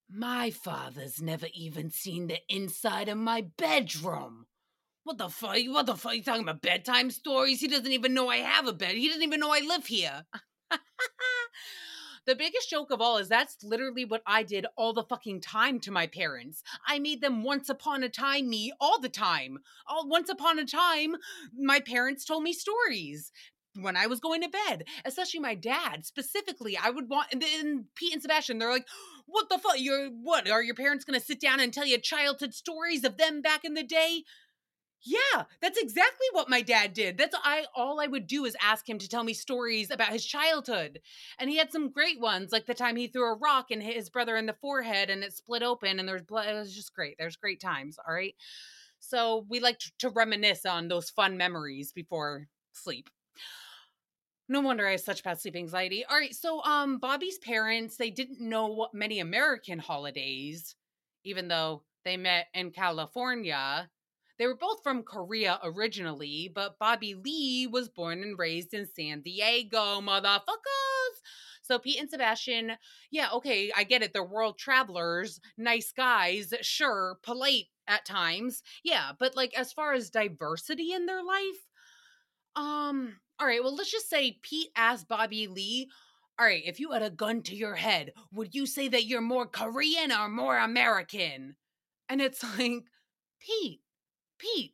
My 0.09 0.51
father's 0.51 1.21
never 1.21 1.47
even 1.53 1.89
seen 1.89 2.27
the 2.27 2.39
inside 2.49 3.09
of 3.09 3.17
my 3.17 3.45
bedroom. 3.57 4.45
What 5.03 5.17
the 5.17 5.29
fuck? 5.29 5.57
What 5.67 5.85
the 5.85 5.95
fuck? 5.95 6.15
You 6.15 6.23
talking 6.23 6.43
about 6.43 6.61
bedtime 6.61 7.11
stories? 7.11 7.59
He 7.59 7.67
doesn't 7.67 7.91
even 7.91 8.13
know 8.13 8.29
I 8.29 8.37
have 8.37 8.67
a 8.67 8.73
bed. 8.73 8.95
He 8.95 9.07
doesn't 9.09 9.23
even 9.23 9.41
know 9.41 9.51
I 9.51 9.59
live 9.59 9.85
here. 9.85 10.23
The 12.25 12.35
biggest 12.35 12.69
joke 12.69 12.89
of 12.91 13.01
all 13.01 13.17
is 13.17 13.27
that's 13.27 13.57
literally 13.63 14.05
what 14.05 14.21
I 14.25 14.43
did 14.43 14.65
all 14.77 14.93
the 14.93 15.03
fucking 15.03 15.41
time 15.41 15.79
to 15.81 15.91
my 15.91 16.07
parents. 16.07 16.63
I 16.87 16.99
made 16.99 17.21
them 17.21 17.43
once 17.43 17.67
upon 17.67 18.03
a 18.03 18.09
time 18.09 18.49
me 18.49 18.71
all 18.79 18.99
the 18.99 19.09
time. 19.09 19.57
All 19.87 20.07
once 20.07 20.29
upon 20.29 20.57
a 20.57 20.65
time, 20.65 21.15
my 21.57 21.81
parents 21.81 22.23
told 22.23 22.43
me 22.43 22.53
stories 22.53 23.31
when 23.75 23.97
I 23.97 24.07
was 24.07 24.19
going 24.19 24.41
to 24.41 24.49
bed, 24.49 24.85
especially 25.03 25.39
my 25.39 25.55
dad 25.55 26.05
specifically. 26.05 26.77
I 26.77 26.91
would 26.91 27.09
want, 27.09 27.27
and 27.33 27.41
then 27.41 27.85
Pete 27.95 28.13
and 28.13 28.21
Sebastian, 28.21 28.59
they're 28.59 28.69
like, 28.69 28.87
"What 29.25 29.49
the 29.49 29.57
fuck? 29.57 29.79
You're 29.79 30.09
what? 30.09 30.49
Are 30.49 30.63
your 30.63 30.75
parents 30.75 31.03
gonna 31.03 31.19
sit 31.19 31.41
down 31.41 31.59
and 31.59 31.73
tell 31.73 31.85
you 31.85 31.97
childhood 31.97 32.53
stories 32.53 33.03
of 33.03 33.17
them 33.17 33.41
back 33.41 33.65
in 33.65 33.73
the 33.73 33.83
day?" 33.83 34.23
Yeah, 35.05 35.43
that's 35.61 35.77
exactly 35.77 36.27
what 36.31 36.49
my 36.49 36.61
dad 36.61 36.93
did. 36.93 37.17
That's 37.17 37.35
I 37.43 37.65
all 37.75 37.99
I 37.99 38.07
would 38.07 38.25
do 38.25 38.45
is 38.45 38.55
ask 38.61 38.87
him 38.87 38.99
to 38.99 39.09
tell 39.09 39.23
me 39.23 39.33
stories 39.33 39.91
about 39.91 40.13
his 40.13 40.25
childhood. 40.25 41.01
And 41.39 41.49
he 41.49 41.57
had 41.57 41.73
some 41.73 41.89
great 41.91 42.21
ones, 42.21 42.53
like 42.53 42.65
the 42.65 42.73
time 42.73 42.95
he 42.95 43.07
threw 43.07 43.29
a 43.33 43.37
rock 43.37 43.69
and 43.69 43.83
hit 43.83 43.97
his 43.97 44.09
brother 44.09 44.37
in 44.37 44.45
the 44.45 44.53
forehead 44.61 45.09
and 45.09 45.21
it 45.23 45.33
split 45.33 45.61
open 45.61 45.99
and 45.99 46.07
there's 46.07 46.21
blood. 46.21 46.47
It 46.47 46.53
was 46.53 46.73
just 46.73 46.93
great. 46.93 47.17
There's 47.17 47.35
great 47.35 47.59
times, 47.59 47.97
all 48.07 48.13
right? 48.13 48.33
So 48.99 49.45
we 49.49 49.59
like 49.59 49.79
to 49.99 50.09
reminisce 50.09 50.65
on 50.65 50.87
those 50.87 51.09
fun 51.09 51.37
memories 51.37 51.91
before 51.91 52.47
sleep. 52.71 53.09
No 54.49 54.59
wonder 54.61 54.87
I 54.87 54.91
have 54.91 55.01
such 55.01 55.23
bad 55.23 55.39
sleep 55.39 55.55
anxiety. 55.55 56.05
All 56.05 56.17
right, 56.17 56.33
so 56.35 56.61
um 56.63 56.97
Bobby's 56.97 57.37
parents, 57.39 57.97
they 57.97 58.09
didn't 58.09 58.39
know 58.41 58.67
what 58.67 58.93
many 58.93 59.19
American 59.19 59.79
holidays 59.79 60.75
even 61.25 61.47
though 61.47 61.83
they 62.03 62.17
met 62.17 62.47
in 62.53 62.71
California. 62.71 63.89
They 64.43 64.47
were 64.47 64.55
both 64.55 64.83
from 64.83 65.03
Korea 65.03 65.57
originally, 65.63 66.51
but 66.53 66.77
Bobby 66.77 67.13
Lee 67.13 67.65
was 67.65 67.87
born 67.87 68.21
and 68.23 68.37
raised 68.37 68.73
in 68.73 68.85
San 68.85 69.21
Diego, 69.21 70.01
motherfuckers. 70.01 71.15
So 71.61 71.79
Pete 71.79 72.01
and 72.01 72.09
Sebastian, 72.09 72.73
yeah, 73.09 73.29
okay, 73.35 73.71
I 73.73 73.85
get 73.85 74.01
it. 74.01 74.11
They're 74.11 74.21
world 74.21 74.57
travelers, 74.57 75.39
nice 75.57 75.93
guys, 75.93 76.53
sure, 76.59 77.19
polite 77.23 77.67
at 77.87 78.03
times. 78.03 78.63
Yeah, 78.83 79.13
but 79.17 79.37
like 79.37 79.57
as 79.57 79.71
far 79.71 79.93
as 79.93 80.09
diversity 80.09 80.91
in 80.91 81.05
their 81.05 81.23
life, 81.23 81.69
um, 82.57 83.15
all 83.39 83.47
right, 83.47 83.63
well, 83.63 83.73
let's 83.73 83.93
just 83.93 84.09
say 84.09 84.39
Pete 84.41 84.71
asked 84.75 85.07
Bobby 85.07 85.47
Lee, 85.47 85.89
all 86.37 86.45
right, 86.45 86.63
if 86.65 86.81
you 86.81 86.91
had 86.91 87.01
a 87.01 87.09
gun 87.09 87.43
to 87.43 87.55
your 87.55 87.75
head, 87.75 88.11
would 88.33 88.53
you 88.53 88.65
say 88.65 88.89
that 88.89 89.05
you're 89.05 89.21
more 89.21 89.47
Korean 89.47 90.11
or 90.11 90.27
more 90.27 90.57
American? 90.57 91.55
And 92.09 92.21
it's 92.21 92.43
like, 92.59 92.83
Pete, 93.39 93.79
Pete, 94.43 94.73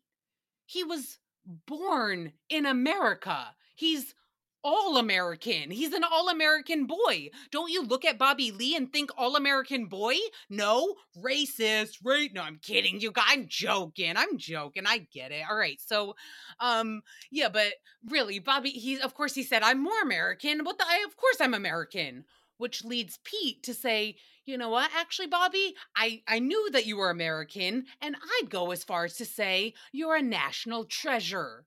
he 0.66 0.84
was 0.84 1.20
born 1.68 2.34
in 2.50 2.66
America. 2.66 3.54
He's 3.76 4.16
all 4.64 4.98
American. 4.98 5.72
He's 5.72 5.94
an 5.94 6.04
all 6.04 6.30
American 6.30 6.86
boy. 6.86 7.30
Don't 7.52 7.72
you 7.72 7.84
look 7.84 8.04
at 8.04 8.18
Bobby 8.18 8.52
Lee 8.52 8.76
and 8.76 8.92
think 8.92 9.12
all 9.18 9.36
American 9.36 9.86
boy? 9.86 10.16
No, 10.50 10.96
racist, 11.18 11.98
right? 12.04 12.30
No, 12.34 12.42
I'm 12.42 12.60
kidding 12.62 13.00
you. 13.00 13.12
guys. 13.12 13.26
I'm 13.30 13.46
joking. 13.48 14.14
I'm 14.18 14.38
joking. 14.38 14.84
I 14.86 15.08
get 15.14 15.32
it. 15.32 15.44
All 15.50 15.56
right. 15.56 15.80
So, 15.86 16.16
um, 16.60 17.02
yeah, 17.32 17.50
but 17.50 17.74
really, 18.10 18.40
Bobby, 18.40 18.72
he, 18.72 19.00
of 19.00 19.14
course, 19.14 19.34
he 19.34 19.44
said, 19.44 19.64
I'm 19.64 19.82
more 19.82 20.02
American. 20.04 20.66
What 20.66 20.78
the, 20.78 20.86
I, 20.86 21.06
of 21.08 21.16
course, 21.16 21.38
I'm 21.40 21.54
American. 21.54 22.26
Which 22.60 22.84
leads 22.84 23.18
Pete 23.24 23.64
to 23.64 23.74
say, 23.74 24.18
you 24.46 24.58
know 24.58 24.70
what, 24.70 24.92
actually, 24.96 25.28
Bobby, 25.28 25.76
I, 25.96 26.22
I 26.28 26.40
knew 26.40 26.70
that 26.72 26.86
you 26.86 26.98
were 26.98 27.10
American, 27.10 27.86
and 28.02 28.16
I'd 28.16 28.50
go 28.50 28.72
as 28.72 28.84
far 28.84 29.06
as 29.06 29.16
to 29.16 29.26
say 29.26 29.74
you're 29.92 30.16
a 30.16 30.22
national 30.22 30.84
treasure. 30.84 31.66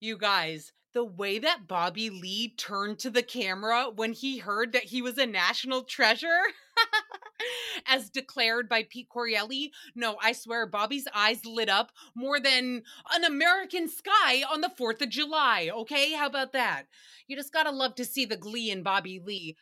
You 0.00 0.18
guys, 0.18 0.72
the 0.92 1.04
way 1.04 1.38
that 1.38 1.68
Bobby 1.68 2.10
Lee 2.10 2.54
turned 2.56 2.98
to 2.98 3.10
the 3.10 3.22
camera 3.22 3.86
when 3.94 4.12
he 4.12 4.38
heard 4.38 4.72
that 4.72 4.84
he 4.84 5.00
was 5.00 5.16
a 5.18 5.26
national 5.26 5.84
treasure, 5.84 6.40
as 7.86 8.10
declared 8.10 8.68
by 8.68 8.82
Pete 8.82 9.08
Correale. 9.08 9.70
No, 9.94 10.16
I 10.20 10.32
swear, 10.32 10.66
Bobby's 10.66 11.06
eyes 11.14 11.44
lit 11.44 11.68
up 11.68 11.92
more 12.14 12.40
than 12.40 12.82
an 13.12 13.24
American 13.24 13.88
sky 13.88 14.42
on 14.50 14.60
the 14.60 14.68
4th 14.68 15.00
of 15.02 15.08
July. 15.08 15.70
Okay, 15.72 16.12
how 16.12 16.26
about 16.26 16.52
that? 16.52 16.84
You 17.28 17.36
just 17.36 17.52
gotta 17.52 17.70
love 17.70 17.94
to 17.96 18.04
see 18.04 18.24
the 18.24 18.36
glee 18.36 18.70
in 18.70 18.82
Bobby 18.82 19.20
Lee. 19.24 19.56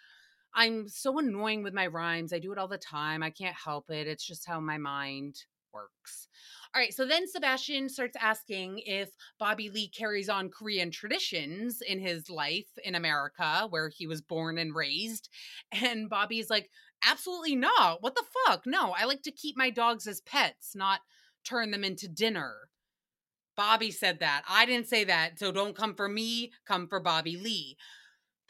I'm 0.55 0.89
so 0.89 1.19
annoying 1.19 1.63
with 1.63 1.75
my 1.75 1.87
rhymes. 1.87 2.33
I 2.33 2.39
do 2.39 2.53
it 2.53 2.59
all 2.59 2.69
the 2.69 2.79
time. 2.79 3.23
I 3.23 3.31
can't 3.31 3.55
help 3.55 3.91
it. 3.91 4.07
It's 4.07 4.27
just 4.27 4.47
how 4.47 4.61
my 4.61 4.79
mind 4.79 5.37
works. 5.73 6.29
All 6.75 6.81
right, 6.81 6.93
so 6.95 7.05
then 7.05 7.29
Sebastian 7.29 7.89
starts 7.89 8.17
asking 8.21 8.81
if 8.87 9.11
Bobby 9.39 9.71
Lee 9.71 9.89
carries 9.89 10.29
on 10.29 10.51
Korean 10.51 10.91
traditions 10.91 11.81
in 11.81 11.99
his 11.99 12.31
life 12.31 12.69
in 12.85 12.95
America, 12.95 13.67
where 13.71 13.89
he 13.89 14.07
was 14.07 14.21
born 14.21 14.59
and 14.59 14.75
raised. 14.75 15.29
And 15.73 16.09
Bobby's 16.09 16.51
like, 16.51 16.71
absolutely 17.05 17.57
not. 17.57 18.03
What 18.03 18.15
the 18.15 18.25
fuck? 18.47 18.67
No, 18.67 18.93
I 18.93 19.05
like 19.05 19.23
to 19.23 19.33
keep 19.33 19.57
my 19.57 19.71
dogs 19.71 20.07
as 20.07 20.21
pets, 20.21 20.75
not 20.75 21.01
turn 21.45 21.71
them 21.71 21.85
into 21.85 22.09
dinner. 22.09 22.55
Bobby 23.57 23.91
said 23.91 24.21
that. 24.21 24.43
I 24.49 24.65
didn't 24.67 24.89
say 24.89 25.05
that. 25.05 25.39
So 25.39 25.53
don't 25.53 25.77
come 25.77 25.95
for 25.95 26.09
me, 26.09 26.53
come 26.67 26.87
for 26.89 27.01
Bobby 27.01 27.37
Lee 27.37 27.77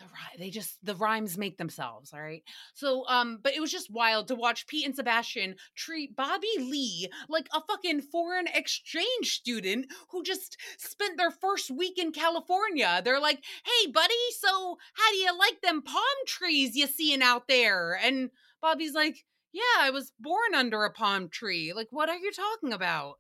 the 0.01 0.07
they 0.39 0.51
just 0.51 0.79
the 0.83 0.97
rhymes 0.97 1.39
make 1.39 1.59
themselves 1.59 2.13
all 2.13 2.21
right 2.21 2.43
so 2.75 3.07
um 3.09 3.39
but 3.43 3.55
it 3.55 3.61
was 3.61 3.71
just 3.71 3.91
wild 3.91 4.27
to 4.27 4.35
watch 4.35 4.67
pete 4.67 4.87
and 4.87 4.97
sebastian 4.97 5.55
treat 5.77 6.17
bobby 6.17 6.49
lee 6.59 7.09
like 7.29 7.49
a 7.55 7.61
fucking 7.61 8.01
foreign 8.01 8.47
exchange 8.55 9.07
student 9.23 9.87
who 10.11 10.23
just 10.23 10.57
spent 10.79 11.17
their 11.17 11.31
first 11.31 11.71
week 11.71 11.99
in 11.99 12.13
california. 12.13 13.01
They're 13.05 13.21
like 13.21 13.45
hey 13.65 13.91
buddy 13.91 14.15
so 14.39 14.79
how 14.95 15.11
do 15.11 15.17
you 15.17 15.39
like 15.39 15.61
them 15.63 15.83
palm 15.83 16.03
trees 16.27 16.75
you 16.75 16.87
seeing 16.87 17.23
out 17.23 17.49
there? 17.49 17.99
And 18.03 18.31
bobby's 18.61 18.95
like 18.95 19.25
yeah 19.53 19.81
i 19.81 19.91
was 19.91 20.13
born 20.19 20.55
under 20.55 20.85
a 20.85 20.93
palm 20.93 21.29
tree. 21.29 21.73
Like 21.73 21.89
what 21.91 22.09
are 22.09 22.19
you 22.19 22.33
talking 22.33 22.73
about 22.73 23.17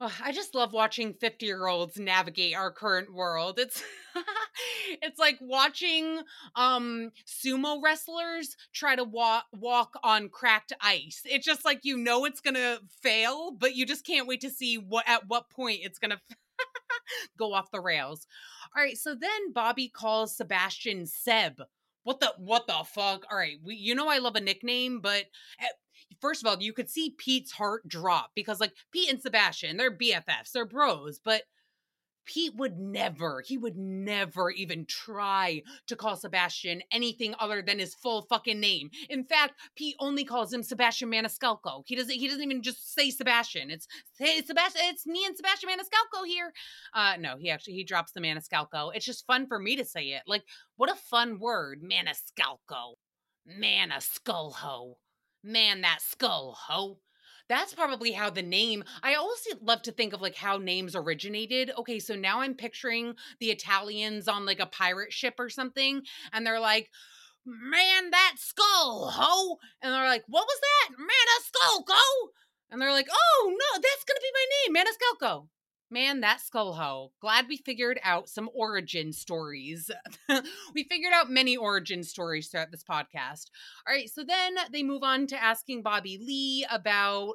I 0.00 0.32
just 0.32 0.54
love 0.54 0.72
watching 0.72 1.14
50 1.14 1.46
year 1.46 1.66
olds 1.66 1.98
navigate 1.98 2.56
our 2.56 2.70
current 2.70 3.14
world. 3.14 3.58
It's 3.58 3.82
it's 5.02 5.18
like 5.18 5.38
watching 5.40 6.20
um 6.56 7.10
sumo 7.26 7.80
wrestlers 7.82 8.56
try 8.72 8.96
to 8.96 9.04
walk 9.04 9.44
walk 9.52 9.94
on 10.02 10.28
cracked 10.28 10.72
ice. 10.80 11.22
It's 11.24 11.46
just 11.46 11.64
like 11.64 11.80
you 11.84 11.96
know 11.96 12.24
it's 12.24 12.40
going 12.40 12.54
to 12.54 12.80
fail, 13.02 13.52
but 13.52 13.76
you 13.76 13.86
just 13.86 14.04
can't 14.04 14.26
wait 14.26 14.40
to 14.42 14.50
see 14.50 14.76
what 14.76 15.08
at 15.08 15.28
what 15.28 15.50
point 15.50 15.80
it's 15.82 15.98
going 15.98 16.10
to 16.10 16.20
go 17.38 17.52
off 17.52 17.70
the 17.70 17.80
rails. 17.80 18.26
All 18.76 18.82
right, 18.82 18.96
so 18.96 19.14
then 19.14 19.52
Bobby 19.52 19.88
calls 19.88 20.36
Sebastian 20.36 21.06
Seb. 21.06 21.62
What 22.02 22.20
the 22.20 22.34
what 22.36 22.66
the 22.66 22.84
fuck? 22.84 23.24
All 23.30 23.38
right, 23.38 23.58
we, 23.64 23.76
you 23.76 23.94
know 23.94 24.08
I 24.08 24.18
love 24.18 24.36
a 24.36 24.40
nickname, 24.40 25.00
but 25.00 25.24
eh, 25.60 25.66
first 26.20 26.42
of 26.42 26.48
all, 26.48 26.62
you 26.62 26.72
could 26.72 26.90
see 26.90 27.14
Pete's 27.16 27.52
heart 27.52 27.86
drop 27.88 28.30
because 28.34 28.60
like 28.60 28.72
Pete 28.92 29.10
and 29.10 29.20
Sebastian, 29.20 29.76
they're 29.76 29.96
BFFs, 29.96 30.52
they're 30.52 30.66
bros, 30.66 31.20
but 31.24 31.42
Pete 32.26 32.54
would 32.56 32.78
never, 32.78 33.42
he 33.46 33.58
would 33.58 33.76
never 33.76 34.50
even 34.50 34.86
try 34.86 35.62
to 35.86 35.96
call 35.96 36.16
Sebastian 36.16 36.82
anything 36.90 37.34
other 37.38 37.62
than 37.62 37.78
his 37.78 37.94
full 37.94 38.22
fucking 38.22 38.60
name. 38.60 38.90
In 39.10 39.24
fact, 39.24 39.54
Pete 39.76 39.96
only 40.00 40.24
calls 40.24 40.52
him 40.52 40.62
Sebastian 40.62 41.10
Maniscalco. 41.10 41.82
He 41.86 41.94
doesn't 41.94 42.14
he 42.14 42.26
doesn't 42.26 42.42
even 42.42 42.62
just 42.62 42.94
say 42.94 43.10
Sebastian. 43.10 43.70
It's 43.70 43.86
hey 44.18 44.42
Sebastian, 44.42 44.82
it's 44.86 45.06
me 45.06 45.24
and 45.26 45.36
Sebastian 45.36 45.70
Maniscalco 45.70 46.26
here. 46.26 46.52
Uh 46.94 47.14
no, 47.18 47.36
he 47.36 47.50
actually 47.50 47.74
he 47.74 47.84
drops 47.84 48.12
the 48.12 48.20
Maniscalco. 48.20 48.90
It's 48.94 49.06
just 49.06 49.26
fun 49.26 49.46
for 49.46 49.58
me 49.58 49.76
to 49.76 49.84
say 49.84 50.04
it. 50.08 50.22
Like, 50.26 50.44
what 50.76 50.90
a 50.90 50.94
fun 50.94 51.38
word, 51.38 51.82
Maniscalco. 51.82 52.94
Man 53.46 53.92
a 53.92 54.00
skull 54.00 54.52
ho. 54.52 54.96
Man 55.44 55.82
that 55.82 55.98
skull 56.00 56.56
ho. 56.58 56.98
That's 57.50 57.74
probably 57.74 58.12
how 58.12 58.30
the 58.30 58.42
name 58.42 58.82
i 59.02 59.14
always 59.14 59.46
love 59.60 59.82
to 59.82 59.92
think 59.92 60.14
of 60.14 60.22
like 60.22 60.34
how 60.34 60.56
names 60.56 60.96
originated. 60.96 61.70
Okay 61.76 61.98
so 61.98 62.16
now 62.16 62.40
i'm 62.40 62.54
picturing 62.54 63.14
the 63.40 63.50
italians 63.50 64.26
on 64.26 64.46
like 64.46 64.58
a 64.60 64.66
pirate 64.66 65.12
ship 65.12 65.34
or 65.38 65.50
something 65.50 66.00
and 66.32 66.46
they're 66.46 66.60
like 66.60 66.88
man 67.44 68.10
that 68.10 68.36
skull 68.38 69.10
ho! 69.12 69.58
And 69.82 69.92
they're 69.92 70.08
like 70.08 70.24
what 70.28 70.46
was 70.46 70.60
that? 70.60 70.96
Man 70.98 71.08
a 71.08 71.42
skull 71.44 71.84
go! 71.86 72.30
And 72.70 72.80
they're 72.80 72.90
like 72.90 73.08
oh 73.12 73.50
no 73.50 73.80
that's 73.82 74.04
gonna 74.04 74.20
be 74.22 74.32
my 74.32 74.46
name 74.56 74.86
maniscalco 74.86 75.48
Man, 75.90 76.20
that 76.20 76.40
skull 76.40 76.72
ho. 76.72 77.12
Glad 77.20 77.46
we 77.48 77.56
figured 77.56 78.00
out 78.02 78.28
some 78.28 78.50
origin 78.54 79.12
stories. 79.12 79.90
we 80.74 80.84
figured 80.84 81.12
out 81.12 81.30
many 81.30 81.56
origin 81.56 82.02
stories 82.02 82.48
throughout 82.48 82.70
this 82.70 82.82
podcast. 82.82 83.50
All 83.86 83.94
right, 83.94 84.10
so 84.10 84.24
then 84.24 84.54
they 84.72 84.82
move 84.82 85.02
on 85.02 85.26
to 85.28 85.42
asking 85.42 85.82
Bobby 85.82 86.18
Lee 86.18 86.66
about 86.70 87.34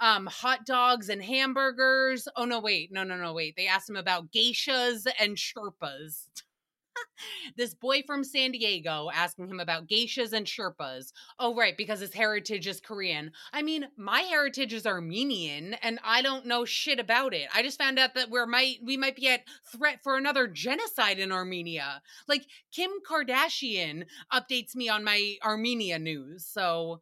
um, 0.00 0.26
hot 0.26 0.64
dogs 0.64 1.08
and 1.08 1.22
hamburgers. 1.22 2.28
Oh, 2.36 2.44
no, 2.44 2.60
wait. 2.60 2.92
No, 2.92 3.02
no, 3.04 3.16
no, 3.16 3.32
wait. 3.32 3.56
They 3.56 3.66
asked 3.66 3.90
him 3.90 3.96
about 3.96 4.30
geishas 4.30 5.06
and 5.18 5.36
Sherpas. 5.36 6.28
this 7.56 7.74
boy 7.74 8.02
from 8.06 8.24
San 8.24 8.52
Diego 8.52 9.10
asking 9.12 9.48
him 9.48 9.60
about 9.60 9.88
geishas 9.88 10.32
and 10.32 10.46
Sherpas. 10.46 11.12
Oh, 11.38 11.54
right, 11.54 11.76
because 11.76 12.00
his 12.00 12.14
heritage 12.14 12.66
is 12.66 12.80
Korean. 12.80 13.32
I 13.52 13.62
mean, 13.62 13.86
my 13.96 14.20
heritage 14.20 14.72
is 14.72 14.86
Armenian, 14.86 15.74
and 15.74 15.98
I 16.04 16.22
don't 16.22 16.46
know 16.46 16.64
shit 16.64 16.98
about 16.98 17.34
it. 17.34 17.48
I 17.54 17.62
just 17.62 17.78
found 17.78 17.98
out 17.98 18.14
that 18.14 18.30
we're 18.30 18.46
might 18.46 18.78
we 18.82 18.96
might 18.96 19.16
be 19.16 19.28
at 19.28 19.44
threat 19.70 20.00
for 20.02 20.16
another 20.16 20.46
genocide 20.46 21.18
in 21.18 21.32
Armenia. 21.32 22.02
Like 22.26 22.46
Kim 22.72 22.90
Kardashian 23.08 24.04
updates 24.32 24.74
me 24.74 24.88
on 24.88 25.04
my 25.04 25.36
Armenia 25.44 25.98
news, 25.98 26.46
so 26.46 27.00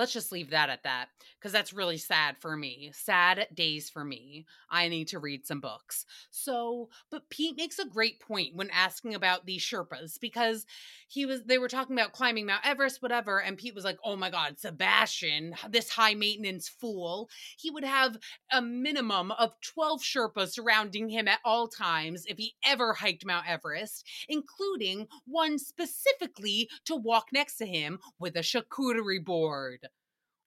let's 0.00 0.14
just 0.14 0.32
leave 0.32 0.50
that 0.50 0.70
at 0.70 0.82
that 0.82 1.08
because 1.38 1.52
that's 1.52 1.74
really 1.74 1.98
sad 1.98 2.36
for 2.40 2.56
me. 2.56 2.90
Sad 2.94 3.46
days 3.54 3.90
for 3.90 4.02
me. 4.02 4.46
I 4.70 4.88
need 4.88 5.08
to 5.08 5.18
read 5.18 5.46
some 5.46 5.60
books. 5.60 6.06
So, 6.30 6.88
but 7.10 7.28
Pete 7.28 7.56
makes 7.58 7.78
a 7.78 7.84
great 7.84 8.18
point 8.18 8.56
when 8.56 8.70
asking 8.70 9.14
about 9.14 9.44
these 9.44 9.62
Sherpas 9.62 10.18
because 10.18 10.64
he 11.06 11.26
was 11.26 11.44
they 11.44 11.58
were 11.58 11.68
talking 11.68 11.94
about 11.94 12.12
climbing 12.12 12.46
Mount 12.46 12.66
Everest 12.66 13.02
whatever 13.02 13.42
and 13.42 13.58
Pete 13.58 13.74
was 13.74 13.84
like, 13.84 13.98
"Oh 14.02 14.16
my 14.16 14.30
god, 14.30 14.58
Sebastian, 14.58 15.54
this 15.68 15.90
high 15.90 16.14
maintenance 16.14 16.66
fool, 16.66 17.28
he 17.58 17.70
would 17.70 17.84
have 17.84 18.16
a 18.50 18.62
minimum 18.62 19.32
of 19.32 19.60
12 19.60 20.00
Sherpas 20.02 20.52
surrounding 20.52 21.10
him 21.10 21.28
at 21.28 21.40
all 21.44 21.68
times 21.68 22.24
if 22.26 22.38
he 22.38 22.54
ever 22.64 22.94
hiked 22.94 23.26
Mount 23.26 23.46
Everest, 23.46 24.06
including 24.30 25.08
one 25.26 25.58
specifically 25.58 26.70
to 26.86 26.96
walk 26.96 27.26
next 27.34 27.56
to 27.58 27.66
him 27.66 27.98
with 28.18 28.34
a 28.36 28.40
charcuterie 28.40 29.22
board." 29.22 29.89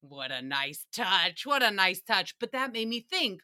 What 0.07 0.31
a 0.31 0.41
nice 0.41 0.85
touch. 0.93 1.45
What 1.45 1.63
a 1.63 1.71
nice 1.71 2.01
touch. 2.01 2.35
But 2.39 2.51
that 2.51 2.73
made 2.73 2.89
me 2.89 2.99
think. 2.99 3.41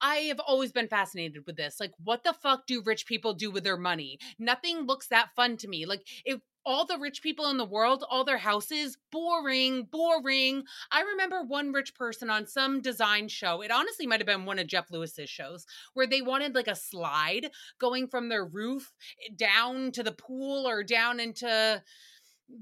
I 0.00 0.16
have 0.28 0.40
always 0.40 0.72
been 0.72 0.88
fascinated 0.88 1.42
with 1.46 1.56
this. 1.56 1.78
Like, 1.78 1.92
what 2.02 2.24
the 2.24 2.32
fuck 2.32 2.66
do 2.66 2.82
rich 2.82 3.04
people 3.06 3.34
do 3.34 3.50
with 3.50 3.64
their 3.64 3.76
money? 3.76 4.18
Nothing 4.38 4.86
looks 4.86 5.08
that 5.08 5.34
fun 5.36 5.58
to 5.58 5.68
me. 5.68 5.84
Like, 5.84 6.06
if 6.24 6.40
all 6.64 6.84
the 6.84 6.98
rich 6.98 7.22
people 7.22 7.48
in 7.50 7.56
the 7.56 7.64
world, 7.64 8.04
all 8.08 8.24
their 8.24 8.38
houses, 8.38 8.96
boring, 9.10 9.84
boring. 9.84 10.62
I 10.90 11.02
remember 11.02 11.42
one 11.42 11.72
rich 11.72 11.94
person 11.94 12.30
on 12.30 12.46
some 12.46 12.80
design 12.80 13.28
show. 13.28 13.62
It 13.62 13.70
honestly 13.70 14.06
might 14.06 14.20
have 14.20 14.26
been 14.26 14.44
one 14.44 14.58
of 14.58 14.66
Jeff 14.66 14.90
Lewis's 14.90 15.30
shows 15.30 15.66
where 15.94 16.06
they 16.06 16.22
wanted 16.22 16.54
like 16.54 16.68
a 16.68 16.76
slide 16.76 17.50
going 17.78 18.08
from 18.08 18.28
their 18.28 18.44
roof 18.44 18.92
eh, 19.26 19.32
down 19.36 19.90
to 19.92 20.02
the 20.02 20.12
pool 20.12 20.68
or 20.68 20.82
down 20.82 21.18
into 21.18 21.82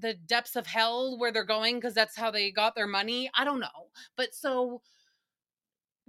the 0.00 0.14
depths 0.14 0.56
of 0.56 0.66
hell 0.66 1.18
where 1.18 1.32
they're 1.32 1.44
going 1.44 1.76
because 1.76 1.94
that's 1.94 2.16
how 2.16 2.30
they 2.30 2.50
got 2.50 2.74
their 2.74 2.86
money. 2.86 3.30
I 3.34 3.44
don't 3.44 3.60
know. 3.60 3.90
But 4.16 4.34
so 4.34 4.82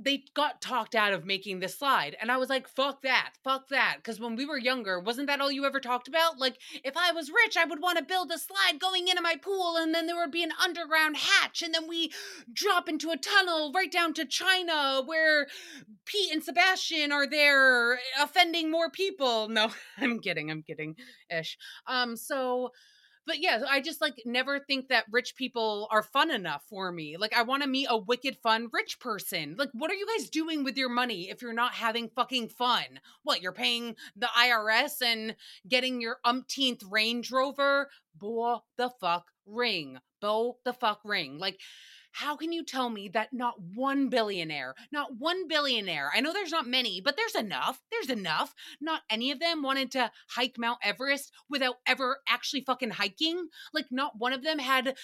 they 0.01 0.24
got 0.33 0.62
talked 0.62 0.95
out 0.95 1.12
of 1.12 1.25
making 1.25 1.59
this 1.59 1.77
slide. 1.77 2.15
And 2.21 2.31
I 2.31 2.38
was 2.38 2.50
like, 2.50 2.69
fuck 2.69 3.01
that, 3.01 3.33
fuck 3.43 3.67
that. 3.67 3.98
Because 3.98 4.19
when 4.19 4.38
we 4.38 4.45
were 4.45 4.57
younger, 4.57 5.00
wasn't 5.00 5.27
that 5.27 5.41
all 5.41 5.51
you 5.51 5.65
ever 5.65 5.81
talked 5.81 6.07
about? 6.07 6.39
Like, 6.39 6.57
if 6.86 6.95
I 6.95 7.12
was 7.12 7.29
rich, 7.29 7.57
I 7.57 7.65
would 7.65 7.81
want 7.81 7.98
to 7.98 8.03
build 8.03 8.31
a 8.31 8.38
slide 8.38 8.79
going 8.79 9.09
into 9.09 9.21
my 9.21 9.36
pool, 9.36 9.75
and 9.77 9.93
then 9.93 10.07
there 10.07 10.15
would 10.15 10.31
be 10.31 10.43
an 10.43 10.53
underground 10.63 11.17
hatch, 11.17 11.62
and 11.62 11.74
then 11.74 11.88
we 11.88 12.12
drop 12.53 12.88
into 12.88 13.12
a 13.12 13.17
tunnel 13.17 13.74
right 13.74 13.91
down 13.91 14.13
to 14.13 14.25
China 14.25 15.01
where 15.05 15.48
Pete 16.05 16.31
and 16.31 16.43
Sebastian 16.43 17.12
are 17.12 17.27
there 17.27 18.00
offending 18.21 18.71
more 18.71 18.89
people. 18.89 19.50
No, 19.50 19.69
I'm 19.98 20.19
kidding, 20.19 20.50
I'm 20.50 20.63
kidding 20.63 20.95
ish. 21.29 21.57
Um, 21.88 22.15
so 22.15 22.71
but 23.29 23.39
yeah, 23.39 23.62
I 23.69 23.79
just 23.79 24.01
like 24.01 24.24
never 24.25 24.57
think 24.57 24.88
that 24.88 25.05
rich 25.12 25.36
people 25.36 25.88
are 25.91 26.01
fun 26.01 26.31
enough 26.31 26.63
for 26.67 26.91
me. 26.91 27.15
Like 27.15 27.38
I 27.38 27.43
want 27.43 27.62
to 27.62 27.69
meet 27.69 27.86
a 27.88 27.95
wicked 27.95 28.38
fun 28.41 28.69
rich 28.74 29.00
person. 29.00 29.55
Like 29.55 29.69
what 29.74 29.91
are 29.91 29.93
you 29.93 30.07
guys 30.17 30.31
doing 30.31 30.63
with 30.63 30.75
your 30.77 30.89
money 30.89 31.29
if 31.29 31.43
you're 31.43 31.53
not 31.53 31.74
having 31.74 32.09
fucking 32.09 32.50
fun? 32.50 33.00
What, 33.21 33.43
you're 33.43 33.51
paying 33.51 33.95
the 34.15 34.29
IRS 34.36 35.03
and 35.03 35.36
getting 35.67 36.01
your 36.01 36.17
umpteenth 36.25 36.81
Range 36.89 37.31
Rover? 37.31 37.91
Bow 38.15 38.63
the 38.77 38.89
fuck 39.00 39.27
ring. 39.45 40.00
Bow 40.19 40.57
the 40.65 40.74
fuck 40.74 41.01
ring. 41.05 41.38
Like 41.38 41.59
how 42.12 42.36
can 42.36 42.51
you 42.51 42.63
tell 42.63 42.89
me 42.89 43.08
that 43.10 43.34
not 43.34 43.56
one 43.75 44.10
billionaire, 44.10 44.75
not 44.92 45.18
one 45.18 45.48
billionaire, 45.48 46.12
I 46.13 46.22
know 46.22 46.34
there's 46.34 46.51
not 46.51 46.68
many, 46.68 47.01
but 47.01 47.16
there's 47.18 47.36
enough, 47.36 47.82
there's 47.92 48.10
enough, 48.10 48.54
not 48.82 49.01
any 49.10 49.32
of 49.32 49.39
them 49.39 49.62
wanted 49.62 49.92
to 49.92 50.12
hike 50.30 50.58
Mount 50.58 50.80
Everest 50.84 51.32
without 51.50 51.75
ever 51.86 52.20
actually 52.28 52.62
fucking 52.62 52.92
hiking? 52.92 53.48
Like, 53.74 53.86
not 53.92 54.18
one 54.18 54.34
of 54.34 54.44
them 54.44 54.60
had 54.60 54.96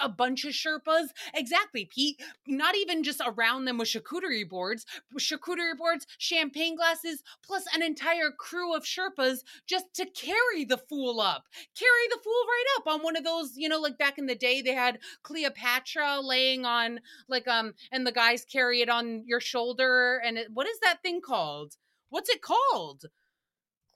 a 0.00 0.08
bunch 0.08 0.44
of 0.44 0.52
Sherpas? 0.52 1.08
Exactly, 1.34 1.88
Pete. 1.92 2.20
Not 2.46 2.76
even 2.76 3.02
just 3.02 3.20
around 3.24 3.64
them 3.64 3.78
with 3.78 3.88
charcuterie 3.88 4.48
boards, 4.48 4.86
charcuterie 5.18 5.76
boards, 5.76 6.06
champagne 6.18 6.76
glasses, 6.76 7.22
plus 7.44 7.64
an 7.74 7.82
entire 7.82 8.30
crew 8.30 8.74
of 8.74 8.84
Sherpas 8.84 9.40
just 9.66 9.94
to 9.94 10.06
carry 10.06 10.64
the 10.64 10.78
fool 10.78 11.20
up. 11.20 11.44
Carry 11.78 12.08
the 12.10 12.18
fool 12.22 12.32
right 12.46 12.64
up 12.78 12.86
on 12.86 13.02
one 13.02 13.16
of 13.16 13.24
those, 13.24 13.52
you 13.56 13.68
know, 13.68 13.80
like 13.80 13.98
back 13.98 14.18
in 14.18 14.26
the 14.26 14.34
day, 14.34 14.62
they 14.62 14.74
had 14.74 14.98
Cleopatra 15.22 16.20
laying 16.22 16.64
on 16.64 17.00
like 17.28 17.46
um 17.48 17.74
and 17.90 18.06
the 18.06 18.12
guys 18.12 18.44
carry 18.44 18.80
it 18.80 18.88
on 18.88 19.24
your 19.26 19.40
shoulder 19.40 20.20
and 20.24 20.38
it, 20.38 20.48
what 20.52 20.66
is 20.66 20.78
that 20.80 21.02
thing 21.02 21.20
called? 21.20 21.76
What's 22.08 22.30
it 22.30 22.42
called? 22.42 23.04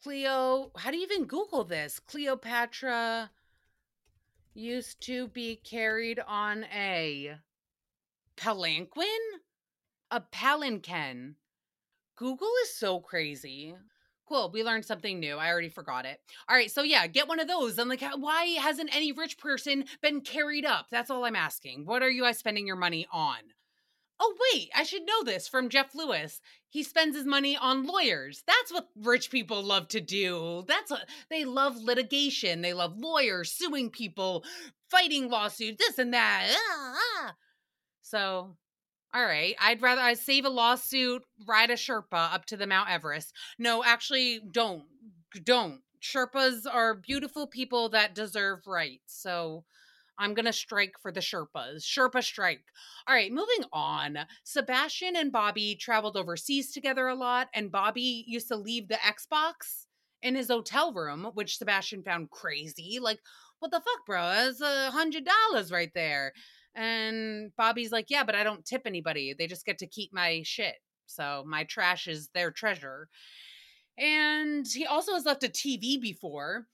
Cleo 0.02 0.70
how 0.76 0.90
do 0.90 0.96
you 0.96 1.04
even 1.04 1.26
google 1.26 1.64
this? 1.64 2.00
Cleopatra 2.00 3.30
used 4.54 5.00
to 5.02 5.28
be 5.28 5.56
carried 5.56 6.20
on 6.26 6.64
a 6.74 7.36
palanquin? 8.36 9.06
A 10.10 10.20
palanquin. 10.20 11.34
Google 12.16 12.50
is 12.62 12.74
so 12.74 13.00
crazy 13.00 13.74
Cool. 14.28 14.50
We 14.52 14.64
learned 14.64 14.84
something 14.84 15.20
new. 15.20 15.36
I 15.36 15.50
already 15.50 15.68
forgot 15.68 16.04
it. 16.04 16.18
All 16.48 16.56
right. 16.56 16.70
So, 16.70 16.82
yeah, 16.82 17.06
get 17.06 17.28
one 17.28 17.38
of 17.40 17.46
those. 17.46 17.78
And, 17.78 17.88
like, 17.88 18.02
why 18.16 18.44
hasn't 18.60 18.94
any 18.94 19.12
rich 19.12 19.38
person 19.38 19.84
been 20.02 20.20
carried 20.20 20.64
up? 20.64 20.86
That's 20.90 21.10
all 21.10 21.24
I'm 21.24 21.36
asking. 21.36 21.86
What 21.86 22.02
are 22.02 22.10
you 22.10 22.22
guys 22.22 22.38
spending 22.38 22.66
your 22.66 22.76
money 22.76 23.06
on? 23.12 23.36
Oh, 24.18 24.34
wait, 24.52 24.70
I 24.74 24.82
should 24.82 25.04
know 25.04 25.22
this 25.24 25.46
from 25.46 25.68
Jeff 25.68 25.94
Lewis. 25.94 26.40
He 26.70 26.82
spends 26.82 27.14
his 27.14 27.26
money 27.26 27.56
on 27.56 27.86
lawyers. 27.86 28.42
That's 28.46 28.72
what 28.72 28.88
rich 28.96 29.30
people 29.30 29.62
love 29.62 29.88
to 29.88 30.00
do. 30.00 30.64
That's 30.66 30.90
what 30.90 31.06
they 31.28 31.44
love 31.44 31.76
litigation. 31.76 32.62
They 32.62 32.72
love 32.72 32.96
lawyers 32.96 33.52
suing 33.52 33.90
people, 33.90 34.42
fighting 34.90 35.28
lawsuits, 35.28 35.78
this 35.78 35.98
and 35.98 36.14
that. 36.14 36.46
Ah, 36.50 36.96
ah. 36.96 37.34
So 38.00 38.56
all 39.16 39.24
right. 39.24 39.56
I'd 39.58 39.80
rather 39.80 40.02
I 40.02 40.12
save 40.12 40.44
a 40.44 40.50
lawsuit, 40.50 41.22
ride 41.48 41.70
a 41.70 41.74
Sherpa 41.74 42.34
up 42.34 42.44
to 42.46 42.56
the 42.56 42.66
Mount 42.66 42.90
Everest. 42.90 43.32
No, 43.58 43.82
actually, 43.82 44.40
don't. 44.50 44.84
Don't. 45.42 45.80
Sherpas 46.02 46.66
are 46.70 46.94
beautiful 46.94 47.46
people 47.46 47.88
that 47.90 48.14
deserve 48.14 48.66
rights. 48.66 49.02
So 49.06 49.64
I'm 50.18 50.34
going 50.34 50.44
to 50.44 50.52
strike 50.52 50.96
for 51.00 51.10
the 51.10 51.20
Sherpas. 51.20 51.82
Sherpa 51.82 52.22
strike. 52.22 52.60
All 53.08 53.14
right, 53.14 53.32
moving 53.32 53.64
on. 53.72 54.18
Sebastian 54.44 55.16
and 55.16 55.32
Bobby 55.32 55.76
traveled 55.76 56.18
overseas 56.18 56.72
together 56.72 57.08
a 57.08 57.14
lot, 57.14 57.48
and 57.54 57.72
Bobby 57.72 58.24
used 58.26 58.48
to 58.48 58.56
leave 58.56 58.88
the 58.88 58.96
Xbox 58.96 59.86
in 60.22 60.34
his 60.34 60.48
hotel 60.48 60.92
room, 60.92 61.30
which 61.32 61.56
Sebastian 61.56 62.02
found 62.02 62.30
crazy. 62.30 62.98
Like, 63.00 63.20
what 63.60 63.70
the 63.70 63.80
fuck, 63.80 64.06
bro? 64.06 64.20
That's 64.20 64.60
a 64.60 64.90
hundred 64.90 65.26
dollars 65.26 65.72
right 65.72 65.90
there. 65.94 66.32
And 66.76 67.52
Bobby's 67.56 67.90
like, 67.90 68.06
Yeah, 68.10 68.22
but 68.22 68.34
I 68.34 68.44
don't 68.44 68.64
tip 68.64 68.82
anybody. 68.84 69.34
They 69.36 69.46
just 69.46 69.64
get 69.64 69.78
to 69.78 69.86
keep 69.86 70.12
my 70.12 70.42
shit. 70.44 70.76
So 71.06 71.42
my 71.46 71.64
trash 71.64 72.06
is 72.06 72.28
their 72.34 72.50
treasure. 72.50 73.08
And 73.98 74.66
he 74.66 74.84
also 74.84 75.14
has 75.14 75.24
left 75.24 75.42
a 75.42 75.48
TV 75.48 76.00
before. 76.00 76.66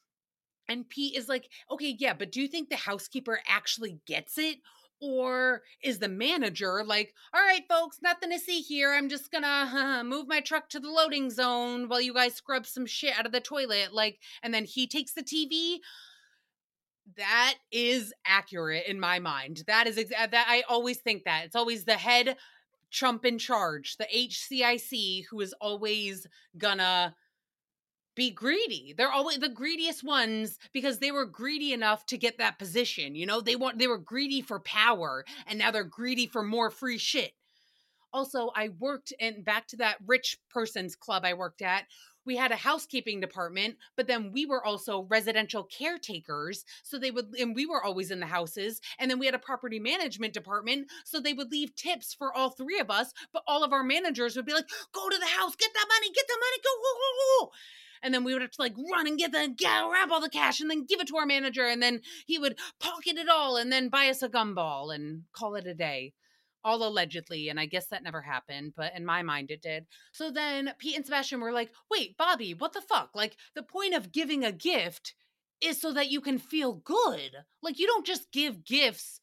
And 0.69 0.89
Pete 0.89 1.17
is 1.17 1.29
like, 1.29 1.49
Okay, 1.71 1.97
yeah, 1.99 2.15
but 2.15 2.33
do 2.33 2.41
you 2.41 2.49
think 2.49 2.69
the 2.69 2.77
housekeeper 2.77 3.41
actually 3.49 4.01
gets 4.07 4.39
it? 4.39 4.59
Or 5.01 5.63
is 5.83 5.99
the 5.99 6.09
manager 6.09 6.85
like, 6.85 7.13
all 7.35 7.41
right, 7.41 7.65
folks, 7.69 7.99
nothing 8.03 8.31
to 8.31 8.39
see 8.39 8.61
here. 8.61 8.93
I'm 8.93 9.09
just 9.09 9.33
gonna 9.33 10.01
uh, 10.01 10.05
move 10.05 10.29
my 10.29 10.41
truck 10.41 10.69
to 10.71 10.81
the 10.81 10.91
loading 10.91 11.29
zone 11.29 11.89
while 11.89 12.01
you 12.01 12.15
guys 12.15 12.35
scrub 12.35 12.67
some 12.67 12.87
shit 12.87 13.19
out 13.19 13.27
of 13.27 13.33
the 13.33 13.41
toilet? 13.41 13.93
Like, 13.93 14.21
and 14.45 14.55
then 14.55 14.65
he 14.65 14.87
takes 14.87 15.13
the 15.13 15.25
TV 15.25 15.79
that 17.17 17.55
is 17.71 18.13
accurate 18.27 18.87
in 18.87 18.99
my 19.01 19.19
mind. 19.19 19.65
That 19.67 19.87
is 19.87 19.97
exa- 19.97 20.19
uh, 20.19 20.27
that 20.29 20.47
I 20.49 20.63
always 20.69 20.99
think 20.99 21.25
that. 21.25 21.45
It's 21.45 21.57
always 21.57 21.85
the 21.85 21.95
head 21.95 22.37
Trump 22.91 23.25
in 23.25 23.39
charge, 23.39 23.97
the 23.97 24.07
HCIC 24.07 25.25
who 25.31 25.41
is 25.41 25.55
always 25.61 26.27
gonna 26.57 27.15
be 28.15 28.31
greedy. 28.31 28.95
They're 28.97 29.11
always 29.11 29.39
the 29.39 29.49
greediest 29.49 30.05
ones 30.05 30.59
because 30.73 30.99
they 30.99 31.11
were 31.11 31.25
greedy 31.25 31.73
enough 31.73 32.05
to 32.07 32.19
get 32.19 32.39
that 32.39 32.59
position. 32.59 33.15
You 33.15 33.27
know, 33.27 33.41
they 33.41 33.57
want 33.57 33.79
they 33.79 33.87
were 33.87 33.99
greedy 33.99 34.43
for 34.43 34.61
power 34.61 35.25
and 35.47 35.59
now 35.59 35.71
they're 35.71 35.85
greedy 35.85 36.27
for 36.27 36.43
more 36.43 36.71
free 36.71 36.99
shit. 36.99 37.33
Also, 38.13 38.51
I 38.55 38.69
worked 38.79 39.15
and 39.19 39.43
back 39.45 39.67
to 39.69 39.77
that 39.79 39.97
rich 40.07 40.37
person's 40.51 40.95
club 40.95 41.25
I 41.25 41.33
worked 41.33 41.63
at 41.63 41.87
we 42.25 42.37
had 42.37 42.53
a 42.53 42.57
housekeeping 42.57 43.21
department, 43.21 43.77
but 43.97 44.07
then 44.07 44.33
we 44.33 44.47
were 44.47 44.65
also 44.65 45.07
residential 45.11 45.65
caretakers. 45.65 46.65
So 46.83 46.99
they 46.99 47.11
would, 47.11 47.35
and 47.39 47.55
we 47.55 47.67
were 47.67 47.83
always 47.83 48.11
in 48.11 48.21
the 48.21 48.27
houses. 48.27 48.81
And 48.99 49.11
then 49.11 49.19
we 49.19 49.27
had 49.27 49.35
a 49.35 49.41
property 49.41 49.79
management 49.79 50.33
department. 50.33 50.89
So 51.05 51.21
they 51.21 51.33
would 51.33 51.51
leave 51.51 51.75
tips 51.75 52.15
for 52.15 52.37
all 52.37 52.51
three 52.51 52.79
of 52.79 52.91
us, 52.91 53.13
but 53.33 53.43
all 53.47 53.65
of 53.65 53.73
our 53.73 53.83
managers 53.83 54.37
would 54.37 54.47
be 54.47 54.55
like, 54.55 54.69
go 54.93 55.09
to 55.09 55.19
the 55.19 55.27
house, 55.27 55.57
get 55.57 55.71
that 55.75 55.89
money, 55.89 56.13
get 56.15 56.27
the 56.29 56.39
money, 56.39 56.63
go, 56.63 56.71
go, 56.83 56.93
go, 56.99 57.47
go. 57.47 57.53
And 58.05 58.13
then 58.13 58.25
we 58.25 58.33
would 58.33 58.43
have 58.43 58.51
to 58.53 58.63
like 58.63 58.75
run 58.93 59.07
and 59.07 59.19
get 59.19 59.31
the 59.31 59.55
grab 59.57 60.11
all 60.11 60.21
the 60.21 60.29
cash 60.29 60.61
and 60.61 60.69
then 60.69 60.87
give 60.87 61.01
it 61.01 61.07
to 61.09 61.17
our 61.17 61.27
manager. 61.27 61.65
And 61.65 61.81
then 61.81 62.01
he 62.27 62.39
would 62.39 62.59
pocket 62.81 63.17
it 63.17 63.29
all 63.29 63.57
and 63.57 63.71
then 63.71 63.89
buy 63.89 64.09
us 64.09 64.23
a 64.23 64.29
gumball 64.29 64.93
and 64.93 65.23
call 65.33 65.55
it 65.55 65.67
a 65.67 65.75
day 65.75 66.13
all 66.65 66.87
allegedly, 66.87 67.49
and 67.49 67.59
I 67.59 67.67
guess 67.67 67.87
that 67.87 68.03
never 68.03 68.21
happened, 68.21 68.75
but 68.77 68.95
in 68.97 69.05
my 69.05 69.23
mind 69.23 69.51
it 69.51 69.63
did. 69.63 69.87
So 70.13 70.31
then 70.31 70.73
Pete 70.79 70.97
and 70.97 71.05
Sebastian 71.05 71.41
were 71.41 71.53
like, 71.53 71.71
wait, 71.91 72.17
Bobby, 72.17 72.55
what 72.55 72.73
the 72.73 72.81
fuck? 72.81 73.11
Like, 73.15 73.37
the 73.55 73.63
point 73.63 73.95
of 73.95 74.13
giving 74.13 74.45
a 74.45 74.53
gift 74.53 75.15
is 75.61 75.81
so 75.81 75.93
that 75.93 76.11
you 76.11 76.21
can 76.21 76.39
feel 76.39 76.75
good. 76.75 77.37
Like, 77.63 77.79
you 77.79 77.87
don't 77.87 78.07
just 78.07 78.33
give 78.33 78.65
gifts 78.65 79.21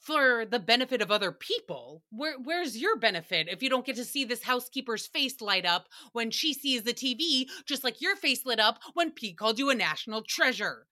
for 0.00 0.46
the 0.46 0.58
benefit 0.58 1.02
of 1.02 1.10
other 1.10 1.32
people. 1.32 2.02
Where 2.10 2.36
where's 2.38 2.76
your 2.76 2.96
benefit 2.96 3.48
if 3.50 3.62
you 3.62 3.68
don't 3.68 3.84
get 3.84 3.96
to 3.96 4.04
see 4.04 4.24
this 4.24 4.42
housekeeper's 4.42 5.06
face 5.06 5.40
light 5.40 5.66
up 5.66 5.88
when 6.12 6.30
she 6.30 6.54
sees 6.54 6.82
the 6.82 6.94
TV, 6.94 7.46
just 7.66 7.84
like 7.84 8.00
your 8.00 8.16
face 8.16 8.46
lit 8.46 8.60
up 8.60 8.78
when 8.94 9.10
Pete 9.10 9.36
called 9.36 9.58
you 9.58 9.70
a 9.70 9.74
national 9.74 10.22
treasure? 10.22 10.86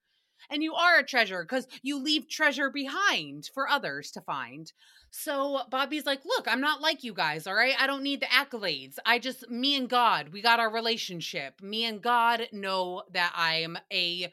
And 0.49 0.61
you 0.61 0.75
are 0.75 0.99
a 0.99 1.03
treasure 1.03 1.43
because 1.43 1.67
you 1.81 2.01
leave 2.01 2.29
treasure 2.29 2.69
behind 2.69 3.49
for 3.53 3.67
others 3.67 4.11
to 4.11 4.21
find. 4.21 4.71
So 5.09 5.61
Bobby's 5.69 6.05
like, 6.05 6.25
Look, 6.25 6.47
I'm 6.47 6.61
not 6.61 6.81
like 6.81 7.03
you 7.03 7.13
guys, 7.13 7.47
all 7.47 7.55
right? 7.55 7.75
I 7.79 7.87
don't 7.87 8.03
need 8.03 8.21
the 8.21 8.27
accolades. 8.27 8.97
I 9.05 9.19
just, 9.19 9.49
me 9.49 9.75
and 9.75 9.89
God, 9.89 10.29
we 10.29 10.41
got 10.41 10.59
our 10.59 10.71
relationship. 10.71 11.61
Me 11.61 11.85
and 11.85 12.01
God 12.01 12.47
know 12.51 13.03
that 13.13 13.33
I'm 13.35 13.77
a 13.91 14.31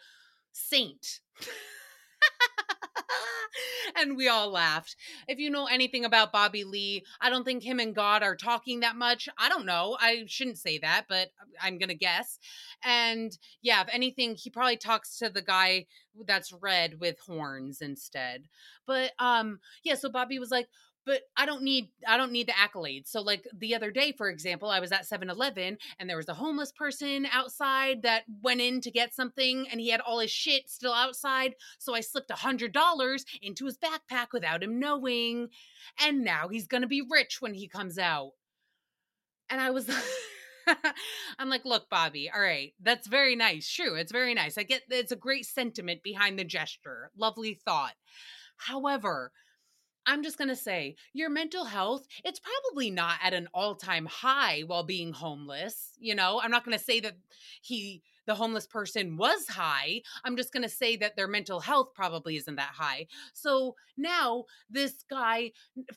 saint. 0.53 1.21
and 3.97 4.17
we 4.17 4.29
all 4.29 4.51
laughed. 4.51 4.97
If 5.29 5.39
you 5.39 5.51
know 5.51 5.67
anything 5.67 6.05
about 6.05 6.33
Bobby 6.33 6.65
Lee, 6.65 7.05
I 7.21 7.31
don't 7.31 7.45
think 7.45 7.63
him 7.63 7.81
and 7.81 7.95
God 7.95 8.23
are 8.23 8.37
talking 8.37 8.81
that 8.81 8.97
much. 8.97 9.29
I 9.39 9.49
don't 9.49 9.67
know. 9.67 9.97
I 10.01 10.25
shouldn't 10.27 10.59
say 10.59 10.79
that, 10.79 11.07
but 11.09 11.29
I'm 11.63 11.79
going 11.79 11.89
to 11.89 11.95
guess. 11.95 12.39
And 12.83 13.37
yeah, 13.63 13.83
if 13.83 13.89
anything, 13.93 14.35
he 14.35 14.51
probably 14.51 14.77
talks 14.77 15.19
to 15.19 15.29
the 15.29 15.43
guy 15.43 15.87
that's 16.27 16.53
red 16.53 17.01
with 17.01 17.19
horns 17.21 17.81
instead. 17.81 18.45
But 18.87 19.13
um 19.19 19.61
yeah, 19.83 19.95
so 19.95 20.09
Bobby 20.09 20.39
was 20.39 20.51
like, 20.51 20.69
but 21.07 21.23
I 21.37 21.47
don't 21.47 21.63
need 21.63 21.89
I 22.07 22.17
don't 22.17 22.33
need 22.33 22.49
the 22.49 22.53
accolades. 22.53 23.09
So 23.09 23.21
like 23.21 23.47
the 23.57 23.75
other 23.75 23.91
day 23.91 24.13
for 24.13 24.29
example, 24.29 24.71
I 24.71 24.81
was 24.81 24.93
at 24.93 25.07
7-Eleven 25.07 25.79
and 25.99 26.11
there 26.11 26.17
was 26.17 26.29
a 26.29 26.35
homeless 26.35 26.73
person 26.73 27.27
outside 27.33 28.03
that 28.03 28.25
went 28.43 28.61
in 28.61 28.81
to 28.83 28.91
get 28.91 29.15
something 29.15 29.67
and 29.71 29.81
he 29.81 29.91
had 29.91 30.01
all 30.01 30.19
his 30.19 30.31
shit 30.31 30.69
still 30.69 30.93
outside, 30.93 31.55
so 31.79 31.95
I 31.95 32.01
slipped 32.01 32.31
a 32.31 32.35
$100 32.35 33.25
into 33.43 33.67
his 33.67 33.79
backpack 33.79 34.29
without 34.33 34.63
him 34.63 34.79
knowing 34.79 35.49
and 36.01 36.25
now 36.25 36.49
he's 36.49 36.67
to 36.69 36.87
be 36.87 37.03
rich 37.09 37.39
when 37.41 37.55
he 37.55 37.69
comes 37.69 37.99
out. 37.99 38.33
And 39.51 39.61
I 39.61 39.71
was 39.71 39.89
I'm 41.39 41.49
like, 41.49 41.65
look, 41.65 41.89
Bobby, 41.91 42.31
all 42.35 42.41
right, 42.41 42.73
that's 42.83 43.07
very 43.07 43.37
nice. 43.37 43.71
True, 43.71 43.95
it's 43.95 44.13
very 44.13 44.35
nice. 44.35 44.59
I 44.59 44.63
get 44.63 44.83
it's 44.91 45.13
a 45.13 45.17
great 45.17 45.47
sentiment 45.47 46.03
behind 46.03 46.39
the 46.39 46.45
gesture. 46.45 47.11
Lovely 47.17 47.55
thought. 47.65 47.95
However, 48.57 49.33
I'm 50.07 50.23
just 50.23 50.39
going 50.39 50.49
to 50.49 50.57
say 50.57 50.97
your 51.13 51.31
mental 51.31 51.65
health, 51.65 52.07
it's 52.25 52.41
probably 52.41 52.91
not 52.91 53.17
at 53.23 53.35
an 53.35 53.49
all 53.55 53.75
time 53.75 54.07
high 54.07 54.63
while 54.67 54.85
being 54.85 55.13
homeless. 55.13 55.93
You 55.99 56.15
know, 56.15 56.41
I'm 56.43 56.51
not 56.51 56.65
going 56.65 56.77
to 56.77 56.85
say 56.85 57.01
that 57.01 57.15
he, 57.63 58.03
the 58.27 58.35
homeless 58.35 58.67
person, 58.67 59.17
was 59.17 59.49
high. 59.49 60.03
I'm 60.25 60.37
just 60.37 60.53
going 60.53 60.63
to 60.63 60.69
say 60.69 60.97
that 60.97 61.17
their 61.17 61.29
mental 61.29 61.61
health 61.61 61.95
probably 61.95 62.37
isn't 62.37 62.57
that 62.57 62.73
high. 62.75 63.07
So 63.33 63.77
now 63.97 64.45
this 64.69 65.05
guy 65.09 65.53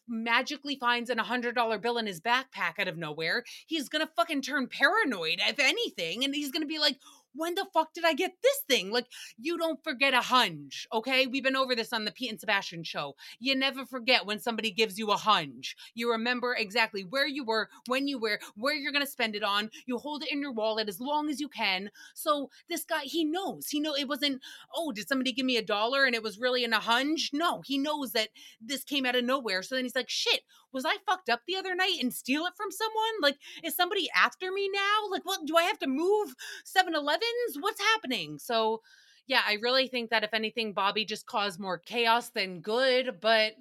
magically 0.08 0.78
finds 0.80 1.10
an 1.10 1.18
$100 1.18 1.82
bill 1.82 1.98
in 1.98 2.06
his 2.06 2.22
backpack 2.22 2.80
out 2.80 2.88
of 2.88 2.98
nowhere. 2.98 3.44
He's 3.66 3.90
going 3.90 4.06
to 4.06 4.12
fucking 4.16 4.42
turn 4.42 4.68
paranoid, 4.68 5.40
if 5.40 5.60
anything. 5.60 6.24
And 6.24 6.34
he's 6.34 6.52
going 6.52 6.64
to 6.64 6.68
be 6.68 6.80
like, 6.80 7.00
when 7.38 7.56
the 7.56 7.66
fuck 7.74 7.94
did 7.94 8.04
I 8.04 8.14
get 8.14 8.34
this 8.44 8.58
thing? 8.68 8.92
Like, 8.92 9.08
you 9.38 9.58
don't 9.58 9.84
forget 9.84 10.14
a 10.14 10.22
hunch, 10.22 10.88
okay? 10.92 11.28
We've 11.28 11.44
been 11.44 11.56
over 11.56 11.76
this 11.76 11.94
on 11.94 12.06
the 12.06 12.12
Pete 12.12 12.32
and 12.32 12.40
Sebastian 12.40 12.84
show. 12.84 13.16
You 13.40 13.56
never 13.56 13.86
forget 13.86 14.26
when 14.26 14.40
somebody 14.40 14.72
gives 14.72 14.98
you 14.98 15.12
a 15.12 15.18
hunch. 15.18 15.76
You 15.94 16.12
remember 16.12 16.56
exactly 16.56 17.04
where 17.04 17.28
you 17.28 17.46
were, 17.46 17.70
when 17.88 18.08
you 18.08 18.20
were, 18.20 18.40
where 18.56 18.74
you're 18.74 18.92
gonna 18.92 19.06
spend 19.06 19.36
it 19.36 19.44
on. 19.44 19.70
You 19.86 19.98
hold 19.98 20.24
it 20.24 20.32
in 20.32 20.42
your 20.42 20.52
wallet 20.52 20.90
as 20.90 21.00
long 21.00 21.30
as 21.30 21.40
you 21.40 21.48
can. 21.48 21.92
So 22.14 22.50
this 22.70 22.84
guy, 22.84 23.02
he 23.04 23.24
knows. 23.24 23.68
He 23.68 23.80
know 23.80 23.96
it 23.96 24.08
wasn't, 24.08 24.42
oh, 24.76 24.92
did 24.92 25.08
somebody 25.08 25.32
give 25.32 25.46
me 25.46 25.58
a 25.58 25.62
dollar 25.62 26.06
and 26.06 26.16
it 26.16 26.24
was 26.24 26.40
really 26.40 26.64
in 26.64 26.74
a 26.74 26.80
hunch? 26.80 27.30
No, 27.34 27.62
he 27.66 27.78
knows 27.78 28.12
that 28.14 28.30
this 28.60 28.84
came 28.84 29.06
out 29.06 29.16
of 29.16 29.24
nowhere. 29.24 29.62
So 29.62 29.76
then 29.76 29.86
he's 29.86 29.96
like, 29.96 30.10
shit, 30.10 30.42
was 30.74 30.86
I 30.86 30.96
fucked 31.06 31.30
up 31.30 31.42
the 31.48 31.56
other 31.56 31.76
night 31.76 31.98
and 32.02 32.14
steal 32.14 32.46
it 32.46 32.54
from 32.56 32.72
someone? 32.72 33.22
Like, 33.22 33.38
is 33.64 33.76
somebody 33.76 34.10
after 34.16 34.52
me 34.52 34.70
now? 34.74 35.10
Like, 35.12 35.26
what 35.26 35.46
do 35.46 35.56
I 35.56 35.64
have 35.64 35.80
to 35.80 35.88
move 35.88 36.36
7 36.66 36.94
Eleven? 36.96 37.27
What's 37.60 37.82
happening? 37.82 38.40
So, 38.40 38.82
yeah, 39.28 39.42
I 39.46 39.54
really 39.62 39.88
think 39.88 40.10
that 40.10 40.24
if 40.24 40.34
anything, 40.34 40.74
Bobby 40.74 41.06
just 41.06 41.26
caused 41.26 41.60
more 41.60 41.78
chaos 41.78 42.30
than 42.30 42.62
good, 42.62 43.20
but 43.22 43.54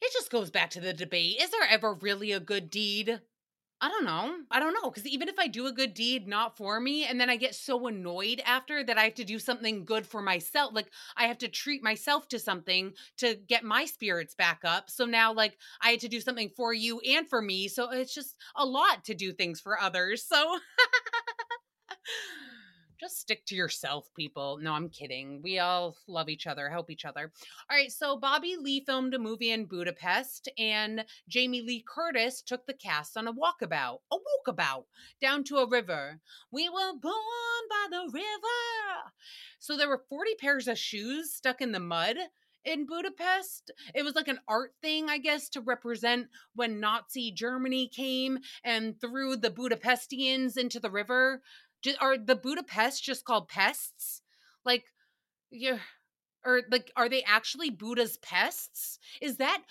it 0.00 0.12
just 0.12 0.30
goes 0.30 0.50
back 0.50 0.70
to 0.70 0.80
the 0.80 0.92
debate. 0.92 1.36
Is 1.40 1.50
there 1.50 1.68
ever 1.68 1.94
really 1.94 2.32
a 2.32 2.40
good 2.40 2.70
deed? 2.70 3.20
I 3.80 3.88
don't 3.90 4.04
know. 4.04 4.36
I 4.50 4.60
don't 4.60 4.74
know. 4.74 4.90
Because 4.90 5.06
even 5.06 5.28
if 5.28 5.38
I 5.38 5.48
do 5.48 5.66
a 5.66 5.72
good 5.72 5.94
deed 5.94 6.28
not 6.28 6.56
for 6.56 6.80
me, 6.80 7.04
and 7.04 7.20
then 7.20 7.30
I 7.30 7.36
get 7.36 7.54
so 7.54 7.86
annoyed 7.88 8.42
after 8.46 8.84
that 8.84 8.98
I 8.98 9.04
have 9.04 9.14
to 9.16 9.24
do 9.24 9.38
something 9.38 9.84
good 9.84 10.06
for 10.06 10.22
myself, 10.22 10.72
like 10.74 10.88
I 11.16 11.26
have 11.26 11.38
to 11.38 11.48
treat 11.48 11.82
myself 11.82 12.28
to 12.28 12.38
something 12.38 12.94
to 13.18 13.36
get 13.48 13.64
my 13.64 13.84
spirits 13.86 14.34
back 14.34 14.60
up. 14.64 14.90
So 14.90 15.06
now, 15.06 15.32
like, 15.34 15.58
I 15.82 15.90
had 15.92 16.00
to 16.00 16.08
do 16.08 16.20
something 16.20 16.50
for 16.56 16.72
you 16.74 17.00
and 17.00 17.28
for 17.28 17.42
me. 17.42 17.68
So 17.68 17.90
it's 17.90 18.14
just 18.14 18.36
a 18.56 18.66
lot 18.66 19.04
to 19.06 19.14
do 19.14 19.32
things 19.32 19.60
for 19.60 19.80
others. 19.80 20.24
So. 20.24 20.58
just 23.02 23.18
stick 23.18 23.44
to 23.46 23.56
yourself, 23.56 24.08
people. 24.14 24.60
No, 24.62 24.74
I'm 24.74 24.88
kidding. 24.88 25.40
We 25.42 25.58
all 25.58 25.96
love 26.06 26.28
each 26.28 26.46
other, 26.46 26.70
help 26.70 26.88
each 26.88 27.04
other. 27.04 27.32
All 27.68 27.76
right, 27.76 27.90
so 27.90 28.16
Bobby 28.16 28.56
Lee 28.56 28.84
filmed 28.86 29.12
a 29.12 29.18
movie 29.18 29.50
in 29.50 29.64
Budapest, 29.64 30.48
and 30.56 31.04
Jamie 31.28 31.62
Lee 31.62 31.84
Curtis 31.84 32.42
took 32.42 32.64
the 32.64 32.74
cast 32.74 33.16
on 33.16 33.26
a 33.26 33.32
walkabout, 33.32 33.98
a 34.12 34.16
walkabout 34.16 34.84
down 35.20 35.42
to 35.44 35.56
a 35.56 35.68
river. 35.68 36.20
We 36.52 36.68
were 36.68 36.92
born 36.92 37.12
by 37.68 37.86
the 37.90 38.08
river. 38.12 39.10
So 39.58 39.76
there 39.76 39.88
were 39.88 40.04
40 40.08 40.36
pairs 40.36 40.68
of 40.68 40.78
shoes 40.78 41.34
stuck 41.34 41.60
in 41.60 41.72
the 41.72 41.80
mud 41.80 42.16
in 42.64 42.86
Budapest. 42.86 43.70
It 43.94 44.04
was 44.04 44.14
like 44.14 44.28
an 44.28 44.38
art 44.48 44.72
thing, 44.80 45.08
I 45.08 45.18
guess, 45.18 45.48
to 45.50 45.60
represent 45.60 46.28
when 46.54 46.80
Nazi 46.80 47.32
Germany 47.32 47.88
came 47.88 48.38
and 48.64 49.00
threw 49.00 49.36
the 49.36 49.50
Budapestians 49.50 50.56
into 50.56 50.78
the 50.78 50.90
river 50.90 51.42
are 52.00 52.18
the 52.18 52.36
Budapest 52.36 53.02
just 53.02 53.24
called 53.24 53.48
pests? 53.48 54.22
Like, 54.64 54.84
yeah, 55.50 55.78
or 56.44 56.62
like, 56.70 56.92
are 56.96 57.08
they 57.08 57.22
actually 57.24 57.70
Buddha's 57.70 58.18
pests? 58.18 58.98
Is 59.20 59.36
that 59.38 59.62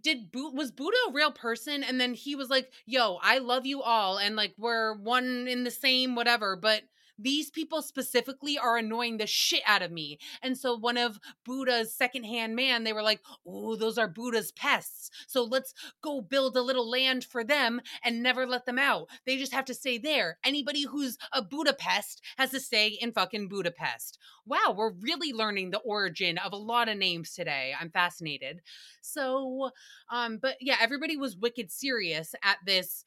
did 0.00 0.30
was 0.34 0.70
Buddha 0.70 0.96
a 1.08 1.12
real 1.12 1.32
person? 1.32 1.82
And 1.82 2.00
then 2.00 2.14
he 2.14 2.36
was 2.36 2.50
like, 2.50 2.70
"Yo, 2.86 3.18
I 3.22 3.38
love 3.38 3.66
you 3.66 3.82
all, 3.82 4.18
and 4.18 4.36
like 4.36 4.54
we're 4.58 4.94
one 4.94 5.48
in 5.48 5.64
the 5.64 5.70
same, 5.70 6.14
whatever." 6.14 6.56
But 6.56 6.82
these 7.22 7.50
people 7.50 7.82
specifically 7.82 8.58
are 8.58 8.76
annoying 8.76 9.18
the 9.18 9.26
shit 9.26 9.62
out 9.66 9.82
of 9.82 9.92
me. 9.92 10.18
And 10.42 10.56
so 10.56 10.76
one 10.76 10.96
of 10.96 11.18
Buddha's 11.44 11.94
secondhand 11.94 12.56
man, 12.56 12.84
they 12.84 12.92
were 12.92 13.02
like, 13.02 13.20
oh, 13.46 13.76
those 13.76 13.98
are 13.98 14.08
Buddha's 14.08 14.52
pests. 14.52 15.10
So 15.26 15.44
let's 15.44 15.74
go 16.02 16.20
build 16.20 16.56
a 16.56 16.62
little 16.62 16.88
land 16.88 17.24
for 17.24 17.44
them 17.44 17.80
and 18.04 18.22
never 18.22 18.46
let 18.46 18.66
them 18.66 18.78
out. 18.78 19.08
They 19.26 19.36
just 19.36 19.52
have 19.52 19.64
to 19.66 19.74
stay 19.74 19.98
there. 19.98 20.38
Anybody 20.44 20.84
who's 20.84 21.18
a 21.32 21.42
Budapest 21.42 22.22
has 22.36 22.50
to 22.50 22.60
stay 22.60 22.88
in 22.88 23.12
fucking 23.12 23.48
Budapest. 23.48 24.18
Wow, 24.44 24.74
we're 24.76 24.92
really 24.92 25.32
learning 25.32 25.70
the 25.70 25.78
origin 25.78 26.38
of 26.38 26.52
a 26.52 26.56
lot 26.56 26.88
of 26.88 26.98
names 26.98 27.32
today. 27.32 27.72
I'm 27.78 27.90
fascinated. 27.90 28.60
So, 29.00 29.70
um, 30.10 30.38
but 30.42 30.56
yeah, 30.60 30.76
everybody 30.80 31.16
was 31.16 31.36
wicked 31.36 31.70
serious 31.70 32.34
at 32.42 32.58
this 32.66 33.04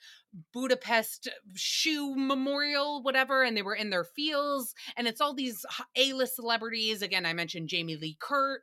Budapest 0.54 1.30
shoe 1.56 2.14
memorial, 2.16 3.02
whatever, 3.02 3.44
and 3.44 3.56
they 3.56 3.62
were 3.62 3.76
in 3.76 3.90
their 3.90 4.04
feels. 4.04 4.74
And 4.98 5.08
it's 5.08 5.22
all 5.22 5.34
these 5.34 5.66
A 5.96 6.14
list 6.14 6.36
celebrities. 6.36 7.02
Again, 7.02 7.26
I 7.26 7.34
mentioned 7.34 7.70
Jamie 7.70 7.96
Lee 7.96 8.18
Kurt 8.20 8.62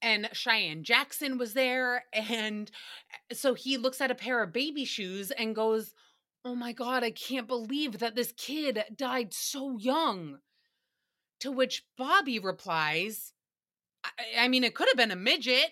and 0.00 0.28
Cheyenne 0.32 0.82
Jackson 0.82 1.38
was 1.38 1.54
there. 1.54 2.04
And 2.14 2.70
eh, 3.30 3.34
so 3.34 3.54
he 3.54 3.76
looks 3.76 4.00
at 4.00 4.10
a 4.10 4.14
pair 4.14 4.42
of 4.42 4.52
baby 4.52 4.84
shoes 4.84 5.30
and 5.30 5.54
goes, 5.54 5.92
Oh 6.44 6.54
my 6.54 6.72
God, 6.72 7.04
I 7.04 7.10
can't 7.10 7.46
believe 7.46 7.98
that 7.98 8.14
this 8.14 8.32
kid 8.32 8.82
died 8.96 9.34
so 9.34 9.76
young. 9.78 10.38
To 11.40 11.50
which 11.50 11.84
Bobby 11.96 12.38
replies, 12.38 13.32
I, 14.04 14.10
I 14.40 14.48
mean, 14.48 14.64
it 14.64 14.74
could 14.74 14.88
have 14.88 14.96
been 14.96 15.10
a 15.10 15.16
midget. 15.16 15.70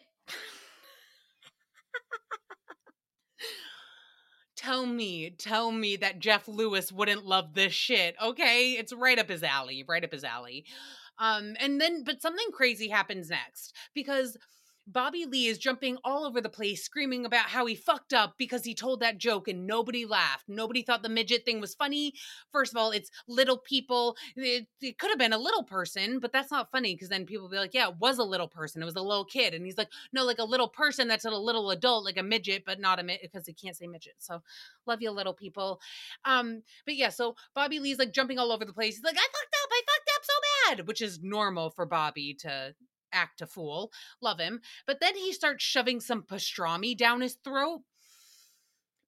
tell 4.57 4.87
me, 4.87 5.31
tell 5.31 5.70
me 5.70 5.96
that 5.96 6.18
Jeff 6.18 6.48
Lewis 6.48 6.90
wouldn't 6.90 7.24
love 7.24 7.54
this 7.54 7.72
shit. 7.72 8.16
Okay, 8.22 8.72
it's 8.72 8.92
right 8.92 9.18
up 9.18 9.28
his 9.28 9.42
alley, 9.42 9.85
right 9.88 10.04
up 10.04 10.12
his 10.12 10.24
alley. 10.24 10.64
Um, 11.18 11.57
and 11.61 11.81
then, 11.81 12.04
but 12.04 12.22
something 12.22 12.46
crazy 12.52 12.88
happens 12.88 13.31
next 13.31 13.74
because 13.94 14.37
Bobby 14.90 15.27
Lee 15.27 15.46
is 15.46 15.59
jumping 15.59 15.98
all 16.03 16.24
over 16.24 16.40
the 16.40 16.48
place, 16.48 16.83
screaming 16.83 17.27
about 17.27 17.46
how 17.46 17.66
he 17.66 17.74
fucked 17.74 18.14
up 18.14 18.37
because 18.38 18.64
he 18.64 18.74
told 18.74 19.01
that 19.01 19.18
joke 19.18 19.46
and 19.46 19.66
nobody 19.66 20.07
laughed. 20.07 20.44
Nobody 20.48 20.83
thought 20.83 21.03
the 21.03 21.11
midget 21.11 21.44
thing 21.44 21.61
was 21.61 21.74
funny. 21.74 22.14
First 22.53 22.72
of 22.72 22.79
all, 22.79 22.90
it's 22.90 23.11
little 23.29 23.59
people. 23.59 24.16
It, 24.35 24.66
it 24.81 24.98
could 24.98 25.11
have 25.11 25.18
been 25.18 25.35
a 25.35 25.38
little 25.38 25.62
person, 25.62 26.20
but 26.20 26.33
that's 26.33 26.51
not 26.51 26.70
funny 26.72 26.94
because 26.94 27.11
then 27.11 27.27
people 27.27 27.51
be 27.51 27.59
like, 27.59 27.74
yeah, 27.74 27.88
it 27.88 27.96
was 27.98 28.18
a 28.18 28.24
little 28.24 28.48
person. 28.48 28.81
It 28.81 28.87
was 28.87 28.96
a 28.96 29.03
little 29.03 29.27
kid. 29.27 29.53
And 29.53 29.66
he's 29.66 29.77
like, 29.77 29.90
no, 30.14 30.24
like 30.24 30.38
a 30.38 30.44
little 30.44 30.68
person 30.68 31.07
that's 31.07 31.27
a 31.27 31.31
little 31.31 31.70
adult, 31.70 32.07
like 32.07 32.16
a 32.16 32.22
midget, 32.22 32.62
but 32.64 32.81
not 32.81 32.98
a 32.98 33.03
midget 33.03 33.31
because 33.31 33.46
he 33.46 33.53
can't 33.53 33.77
say 33.77 33.87
midget. 33.87 34.14
So 34.18 34.42
love 34.87 35.03
you, 35.03 35.11
little 35.11 35.35
people. 35.35 35.81
Um, 36.24 36.62
but 36.87 36.96
yeah, 36.96 37.11
so 37.11 37.37
Bobby 37.55 37.79
Lee's 37.79 37.98
like 37.98 38.14
jumping 38.14 38.38
all 38.38 38.53
over 38.53 38.64
the 38.64 38.72
place. 38.72 38.96
He's 38.96 39.05
like, 39.05 39.16
I 39.16 39.20
fucked 39.20 39.55
up. 39.62 39.70
I 39.70 39.83
fucked 39.87 40.11
up 40.16 40.22
so 40.24 40.77
bad, 40.77 40.88
which 40.88 41.03
is 41.03 41.20
normal 41.22 41.68
for 41.68 41.85
Bobby 41.85 42.35
to 42.40 42.74
act 43.12 43.40
a 43.40 43.46
fool. 43.46 43.92
Love 44.20 44.38
him. 44.38 44.60
But 44.86 45.00
then 45.00 45.16
he 45.16 45.32
starts 45.32 45.64
shoving 45.64 46.00
some 46.00 46.22
pastrami 46.22 46.96
down 46.96 47.20
his 47.20 47.34
throat. 47.34 47.82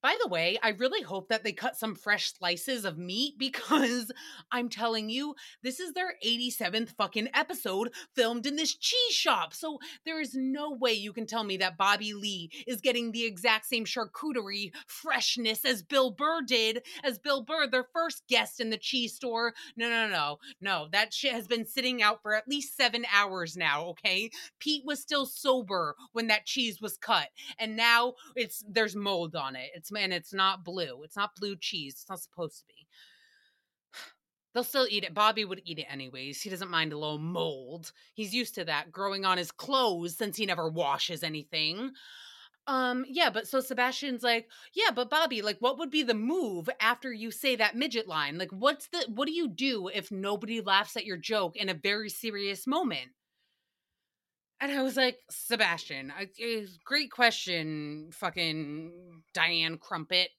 By 0.02 0.16
the 0.22 0.28
way, 0.28 0.58
I 0.62 0.70
really 0.70 1.02
hope 1.02 1.28
that 1.28 1.44
they 1.44 1.52
cut 1.52 1.76
some 1.76 1.94
fresh 1.94 2.32
slices 2.32 2.84
of 2.84 2.96
meat 2.96 3.34
because 3.38 4.10
I'm 4.50 4.68
telling 4.68 5.10
you, 5.10 5.34
this 5.62 5.80
is 5.80 5.92
their 5.92 6.14
87th 6.26 6.90
fucking 6.96 7.28
episode 7.34 7.90
filmed 8.14 8.46
in 8.46 8.56
this 8.56 8.74
cheese 8.74 9.14
shop. 9.14 9.52
So 9.52 9.78
there 10.06 10.20
is 10.20 10.34
no 10.34 10.72
way 10.72 10.92
you 10.92 11.12
can 11.12 11.26
tell 11.26 11.44
me 11.44 11.58
that 11.58 11.76
Bobby 11.76 12.14
Lee 12.14 12.50
is 12.66 12.80
getting 12.80 13.12
the 13.12 13.24
exact 13.24 13.66
same 13.66 13.84
charcuterie 13.84 14.72
freshness 14.86 15.64
as 15.64 15.82
Bill 15.82 16.10
Burr 16.10 16.42
did, 16.42 16.82
as 17.04 17.18
Bill 17.18 17.42
Burr, 17.42 17.66
their 17.66 17.86
first 17.92 18.22
guest 18.28 18.60
in 18.60 18.70
the 18.70 18.78
cheese 18.78 19.14
store. 19.14 19.52
No, 19.76 19.88
no, 19.88 20.08
no, 20.08 20.38
no. 20.60 20.88
That 20.92 21.12
shit 21.12 21.32
has 21.32 21.46
been 21.46 21.66
sitting 21.66 22.02
out 22.02 22.22
for 22.22 22.34
at 22.34 22.48
least 22.48 22.76
seven 22.76 23.04
hours 23.14 23.56
now, 23.56 23.84
okay? 23.88 24.30
Pete 24.58 24.84
was 24.86 25.00
still 25.00 25.26
sober 25.26 25.96
when 26.12 26.28
that 26.28 26.46
cheese 26.46 26.80
was 26.80 26.96
cut. 26.96 27.28
And 27.58 27.76
now 27.76 28.14
it's 28.34 28.64
there's 28.68 28.96
mold 28.96 29.36
on 29.36 29.56
it. 29.56 29.70
It's 29.74 29.89
and 29.98 30.12
it's 30.12 30.33
not 30.33 30.64
blue. 30.64 31.03
It's 31.03 31.16
not 31.16 31.37
blue 31.37 31.57
cheese. 31.57 31.94
It's 31.94 32.09
not 32.09 32.20
supposed 32.20 32.59
to 32.59 32.64
be. 32.66 32.87
They'll 34.55 34.64
still 34.64 34.87
eat 34.90 35.05
it. 35.05 35.14
Bobby 35.14 35.44
would 35.44 35.62
eat 35.64 35.79
it 35.79 35.87
anyways. 35.90 36.40
He 36.40 36.50
doesn't 36.50 36.70
mind 36.70 36.92
a 36.92 36.98
little 36.98 37.18
mold. 37.18 37.92
He's 38.14 38.35
used 38.35 38.55
to 38.57 38.64
that 38.64 38.90
growing 38.92 39.24
on 39.24 39.38
his 39.38 39.53
clothes 39.53 40.16
since 40.16 40.37
he 40.37 40.46
never 40.46 40.68
washes 40.68 41.22
anything. 41.22 41.92
Um, 42.66 43.05
yeah, 43.09 43.31
but 43.31 43.48
so 43.48 43.61
Sebastian's 43.61 44.22
like, 44.22 44.48
yeah, 44.74 44.90
but 44.94 45.11
Bobby, 45.11 45.42
like, 45.42 45.57
what 45.61 45.79
would 45.79 45.90
be 45.90 46.03
the 46.03 46.14
move 46.14 46.68
after 46.81 47.12
you 47.12 47.31
say 47.31 47.57
that 47.57 47.74
midget 47.74 48.07
line? 48.07 48.38
Like, 48.38 48.50
what's 48.53 48.87
the, 48.88 49.05
what 49.09 49.26
do 49.26 49.33
you 49.33 49.48
do 49.48 49.88
if 49.88 50.12
nobody 50.12 50.61
laughs 50.61 50.96
at 50.96 51.07
your 51.07 51.16
joke 51.16 51.57
in 51.57 51.68
a 51.68 51.74
very 51.74 52.09
serious 52.09 52.66
moment? 52.66 53.11
And 54.61 54.73
I 54.73 54.83
was 54.83 54.96
like, 54.96 55.18
Sebastian, 55.31 56.12
eh, 56.18 56.66
great 56.85 57.11
question, 57.11 58.11
fucking 58.12 59.23
Diane 59.33 59.79
Crumpet. 59.79 60.31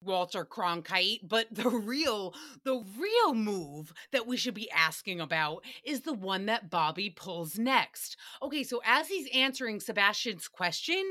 Walter 0.00 0.44
Cronkite, 0.44 1.20
but 1.24 1.48
the 1.50 1.68
real 1.68 2.34
the 2.64 2.84
real 2.98 3.34
move 3.34 3.92
that 4.12 4.26
we 4.26 4.36
should 4.36 4.54
be 4.54 4.70
asking 4.70 5.20
about 5.20 5.64
is 5.84 6.02
the 6.02 6.12
one 6.12 6.46
that 6.46 6.70
Bobby 6.70 7.10
pulls 7.10 7.58
next. 7.58 8.16
Okay, 8.42 8.62
so 8.62 8.80
as 8.84 9.08
he's 9.08 9.28
answering 9.34 9.80
Sebastian's 9.80 10.48
question, 10.48 11.02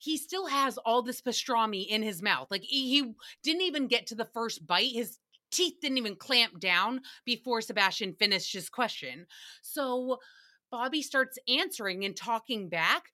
he 0.00 0.16
still 0.16 0.46
has 0.46 0.78
all 0.78 1.02
this 1.02 1.20
pastrami 1.20 1.86
in 1.86 2.02
his 2.02 2.22
mouth. 2.22 2.50
Like 2.50 2.62
he 2.62 3.12
didn't 3.42 3.62
even 3.62 3.88
get 3.88 4.06
to 4.06 4.14
the 4.14 4.28
first 4.32 4.66
bite. 4.66 4.92
His 4.92 5.18
teeth 5.50 5.74
didn't 5.82 5.98
even 5.98 6.16
clamp 6.16 6.60
down 6.60 7.00
before 7.24 7.60
Sebastian 7.60 8.14
finished 8.14 8.52
his 8.52 8.70
question. 8.70 9.26
So 9.62 10.18
Bobby 10.70 11.02
starts 11.02 11.38
answering 11.48 12.04
and 12.04 12.16
talking 12.16 12.68
back, 12.68 13.04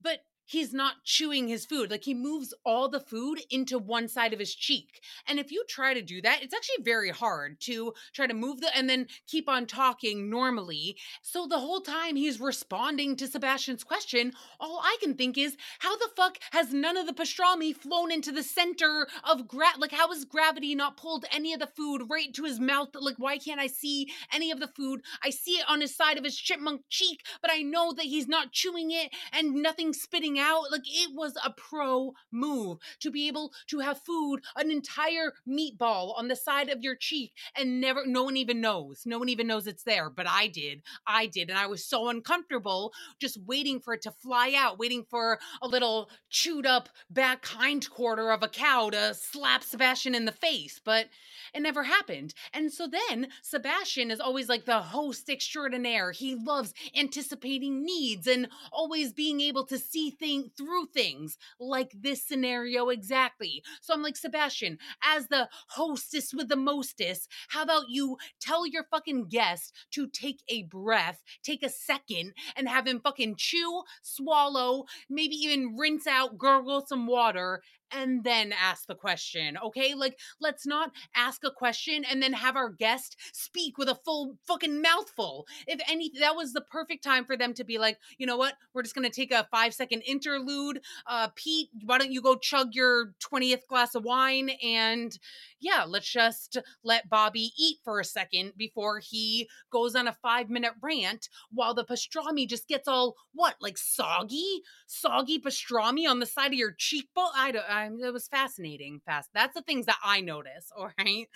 but 0.00 0.20
he's 0.52 0.74
not 0.74 1.02
chewing 1.04 1.48
his 1.48 1.64
food. 1.64 1.90
Like 1.90 2.04
he 2.04 2.14
moves 2.14 2.52
all 2.64 2.88
the 2.88 3.00
food 3.00 3.40
into 3.50 3.78
one 3.78 4.06
side 4.06 4.34
of 4.34 4.38
his 4.38 4.54
cheek. 4.54 5.00
And 5.26 5.38
if 5.38 5.50
you 5.50 5.64
try 5.68 5.94
to 5.94 6.02
do 6.02 6.20
that, 6.22 6.42
it's 6.42 6.54
actually 6.54 6.84
very 6.84 7.10
hard 7.10 7.58
to 7.62 7.94
try 8.12 8.26
to 8.26 8.34
move 8.34 8.60
the 8.60 8.76
and 8.76 8.88
then 8.88 9.06
keep 9.26 9.48
on 9.48 9.66
talking 9.66 10.28
normally. 10.28 10.96
So 11.22 11.46
the 11.46 11.58
whole 11.58 11.80
time 11.80 12.16
he's 12.16 12.38
responding 12.38 13.16
to 13.16 13.26
Sebastian's 13.26 13.82
question, 13.82 14.32
all 14.60 14.80
I 14.82 14.96
can 15.00 15.14
think 15.14 15.38
is 15.38 15.56
how 15.78 15.96
the 15.96 16.10
fuck 16.16 16.38
has 16.52 16.72
none 16.72 16.96
of 16.96 17.06
the 17.06 17.14
pastrami 17.14 17.74
flown 17.74 18.12
into 18.12 18.30
the 18.30 18.42
center 18.42 19.06
of 19.24 19.48
gra 19.48 19.68
like 19.78 19.92
how 19.92 20.08
has 20.08 20.24
gravity 20.24 20.74
not 20.74 20.96
pulled 20.96 21.24
any 21.32 21.54
of 21.54 21.60
the 21.60 21.66
food 21.66 22.06
right 22.10 22.32
to 22.34 22.44
his 22.44 22.60
mouth? 22.60 22.90
Like 22.94 23.16
why 23.16 23.38
can't 23.38 23.60
I 23.60 23.68
see 23.68 24.08
any 24.32 24.50
of 24.50 24.60
the 24.60 24.68
food? 24.68 25.00
I 25.22 25.30
see 25.30 25.52
it 25.52 25.64
on 25.68 25.80
his 25.80 25.96
side 25.96 26.18
of 26.18 26.24
his 26.24 26.36
chipmunk 26.36 26.82
cheek, 26.90 27.20
but 27.40 27.50
I 27.50 27.62
know 27.62 27.92
that 27.92 28.04
he's 28.04 28.28
not 28.28 28.52
chewing 28.52 28.90
it 28.90 29.10
and 29.32 29.54
nothing 29.54 29.94
spitting. 29.94 30.41
Like 30.70 30.82
it 30.86 31.10
was 31.14 31.34
a 31.44 31.50
pro 31.50 32.12
move 32.30 32.78
to 33.00 33.10
be 33.10 33.28
able 33.28 33.52
to 33.68 33.78
have 33.80 34.00
food, 34.00 34.40
an 34.56 34.70
entire 34.70 35.32
meatball 35.48 36.18
on 36.18 36.28
the 36.28 36.36
side 36.36 36.68
of 36.68 36.82
your 36.82 36.96
cheek, 36.96 37.32
and 37.56 37.80
never, 37.80 38.04
no 38.06 38.24
one 38.24 38.36
even 38.36 38.60
knows. 38.60 39.02
No 39.06 39.18
one 39.18 39.28
even 39.28 39.46
knows 39.46 39.66
it's 39.66 39.84
there. 39.84 40.10
But 40.10 40.26
I 40.28 40.48
did. 40.48 40.82
I 41.06 41.26
did. 41.26 41.50
And 41.50 41.58
I 41.58 41.66
was 41.66 41.84
so 41.84 42.08
uncomfortable 42.08 42.92
just 43.20 43.38
waiting 43.46 43.80
for 43.80 43.94
it 43.94 44.02
to 44.02 44.10
fly 44.10 44.54
out, 44.56 44.78
waiting 44.78 45.04
for 45.08 45.38
a 45.60 45.68
little 45.68 46.10
chewed 46.30 46.66
up 46.66 46.88
back 47.10 47.44
hind 47.46 47.88
quarter 47.90 48.30
of 48.30 48.42
a 48.42 48.48
cow 48.48 48.90
to 48.90 49.14
slap 49.14 49.62
Sebastian 49.62 50.14
in 50.14 50.24
the 50.24 50.32
face. 50.32 50.80
But 50.84 51.06
it 51.54 51.60
never 51.60 51.82
happened. 51.84 52.34
And 52.52 52.72
so 52.72 52.86
then 52.86 53.28
Sebastian 53.42 54.10
is 54.10 54.20
always 54.20 54.48
like 54.48 54.64
the 54.64 54.80
host 54.80 55.28
extraordinaire. 55.28 56.12
He 56.12 56.34
loves 56.34 56.72
anticipating 56.96 57.84
needs 57.84 58.26
and 58.26 58.48
always 58.72 59.12
being 59.12 59.40
able 59.40 59.66
to 59.66 59.78
see 59.78 60.10
things 60.22 60.50
through 60.56 60.86
things 60.94 61.36
like 61.58 61.92
this 62.00 62.24
scenario 62.26 62.88
exactly. 62.88 63.62
So 63.80 63.92
I'm 63.94 64.02
like, 64.02 64.16
Sebastian, 64.16 64.78
as 65.02 65.28
the 65.28 65.48
hostess 65.68 66.32
with 66.32 66.48
the 66.48 66.56
mostest, 66.56 67.28
how 67.48 67.62
about 67.62 67.84
you 67.88 68.16
tell 68.40 68.66
your 68.66 68.84
fucking 68.90 69.28
guest 69.28 69.74
to 69.92 70.06
take 70.08 70.40
a 70.48 70.62
breath, 70.64 71.22
take 71.42 71.62
a 71.62 71.68
second, 71.68 72.32
and 72.56 72.68
have 72.68 72.86
him 72.86 73.00
fucking 73.00 73.36
chew, 73.36 73.82
swallow, 74.02 74.84
maybe 75.08 75.34
even 75.36 75.76
rinse 75.76 76.06
out, 76.06 76.38
gurgle 76.38 76.84
some 76.86 77.06
water, 77.06 77.62
and 77.94 78.24
then 78.24 78.52
ask 78.52 78.86
the 78.86 78.94
question, 78.94 79.56
okay? 79.58 79.94
Like, 79.94 80.18
let's 80.40 80.66
not 80.66 80.92
ask 81.14 81.44
a 81.44 81.50
question 81.50 82.04
and 82.10 82.22
then 82.22 82.32
have 82.32 82.56
our 82.56 82.70
guest 82.70 83.16
speak 83.32 83.78
with 83.78 83.88
a 83.88 83.98
full 84.04 84.36
fucking 84.46 84.80
mouthful. 84.82 85.46
If 85.66 85.80
any, 85.88 86.10
that 86.20 86.36
was 86.36 86.52
the 86.52 86.60
perfect 86.60 87.04
time 87.04 87.24
for 87.24 87.36
them 87.36 87.54
to 87.54 87.64
be 87.64 87.78
like, 87.78 87.98
you 88.18 88.26
know 88.26 88.36
what? 88.36 88.54
We're 88.74 88.82
just 88.82 88.94
gonna 88.94 89.10
take 89.10 89.32
a 89.32 89.46
five 89.50 89.74
second 89.74 90.02
interlude. 90.02 90.80
Uh, 91.06 91.28
Pete, 91.34 91.68
why 91.84 91.98
don't 91.98 92.12
you 92.12 92.22
go 92.22 92.36
chug 92.36 92.74
your 92.74 93.14
20th 93.20 93.66
glass 93.68 93.94
of 93.94 94.04
wine? 94.04 94.50
And 94.62 95.16
yeah, 95.62 95.84
let's 95.86 96.10
just 96.10 96.58
let 96.82 97.08
Bobby 97.08 97.52
eat 97.56 97.78
for 97.84 98.00
a 98.00 98.04
second 98.04 98.52
before 98.56 98.98
he 98.98 99.48
goes 99.70 99.94
on 99.94 100.08
a 100.08 100.12
five 100.12 100.50
minute 100.50 100.72
rant 100.82 101.28
while 101.50 101.72
the 101.72 101.84
pastrami 101.84 102.48
just 102.48 102.68
gets 102.68 102.88
all, 102.88 103.14
what, 103.32 103.54
like 103.60 103.78
soggy? 103.78 104.62
Soggy 104.86 105.40
pastrami 105.40 106.08
on 106.08 106.18
the 106.18 106.26
side 106.26 106.48
of 106.48 106.58
your 106.58 106.72
cheekbone? 106.72 107.30
I 107.36 107.52
don't, 107.52 107.70
I, 107.70 107.86
it 107.86 108.12
was 108.12 108.28
fascinating. 108.28 109.00
Fast. 109.06 109.30
That's 109.32 109.54
the 109.54 109.62
things 109.62 109.86
that 109.86 109.98
I 110.04 110.20
notice, 110.20 110.70
all 110.76 110.90
right? 110.98 111.28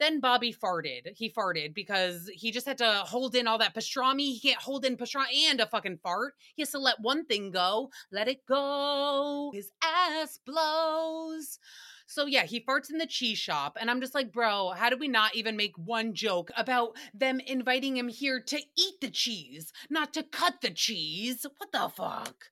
Then 0.00 0.20
Bobby 0.20 0.52
farted. 0.52 1.14
He 1.14 1.30
farted 1.30 1.74
because 1.74 2.28
he 2.34 2.50
just 2.50 2.66
had 2.66 2.78
to 2.78 3.02
hold 3.06 3.34
in 3.34 3.46
all 3.46 3.58
that 3.58 3.74
pastrami. 3.74 4.32
He 4.32 4.40
can't 4.40 4.60
hold 4.60 4.84
in 4.84 4.96
pastrami 4.96 5.44
and 5.48 5.60
a 5.60 5.66
fucking 5.66 5.98
fart. 6.02 6.34
He 6.54 6.62
has 6.62 6.70
to 6.72 6.78
let 6.78 7.00
one 7.00 7.24
thing 7.26 7.50
go. 7.50 7.90
Let 8.10 8.28
it 8.28 8.46
go. 8.46 9.50
His 9.54 9.70
ass 9.82 10.38
blows. 10.44 11.58
So 12.06 12.26
yeah, 12.26 12.44
he 12.44 12.60
farts 12.60 12.90
in 12.90 12.98
the 12.98 13.06
cheese 13.06 13.38
shop, 13.38 13.78
and 13.80 13.90
I'm 13.90 14.00
just 14.00 14.14
like, 14.14 14.30
bro, 14.30 14.70
how 14.70 14.90
do 14.90 14.96
we 14.96 15.08
not 15.08 15.34
even 15.34 15.56
make 15.56 15.76
one 15.76 16.12
joke 16.12 16.50
about 16.56 16.96
them 17.14 17.40
inviting 17.40 17.96
him 17.96 18.08
here 18.08 18.40
to 18.40 18.58
eat 18.76 19.00
the 19.00 19.10
cheese, 19.10 19.72
not 19.88 20.12
to 20.14 20.22
cut 20.22 20.60
the 20.60 20.70
cheese? 20.70 21.46
What 21.56 21.72
the 21.72 21.88
fuck? 21.88 22.50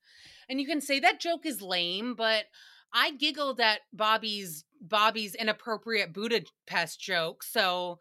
And 0.49 0.61
you 0.61 0.67
can 0.67 0.81
say 0.81 1.01
that 1.01 1.21
joke 1.21 1.45
is 1.45 1.61
lame, 1.61 2.15
but 2.15 2.45
I 2.93 3.13
giggled 3.13 3.61
at 3.61 3.81
Bobby's 3.93 4.65
Bobby's 4.81 5.35
inappropriate 5.35 6.13
Budapest 6.13 7.01
joke, 7.01 7.43
so 7.43 8.01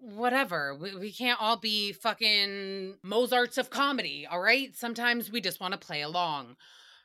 whatever. 0.00 0.74
We, 0.74 0.94
we 0.96 1.12
can't 1.12 1.40
all 1.40 1.56
be 1.56 1.92
fucking 1.92 2.98
Mozarts 3.02 3.56
of 3.56 3.70
comedy, 3.70 4.26
all 4.30 4.40
right? 4.40 4.74
Sometimes 4.74 5.30
we 5.30 5.40
just 5.40 5.60
want 5.60 5.72
to 5.72 5.78
play 5.78 6.02
along. 6.02 6.56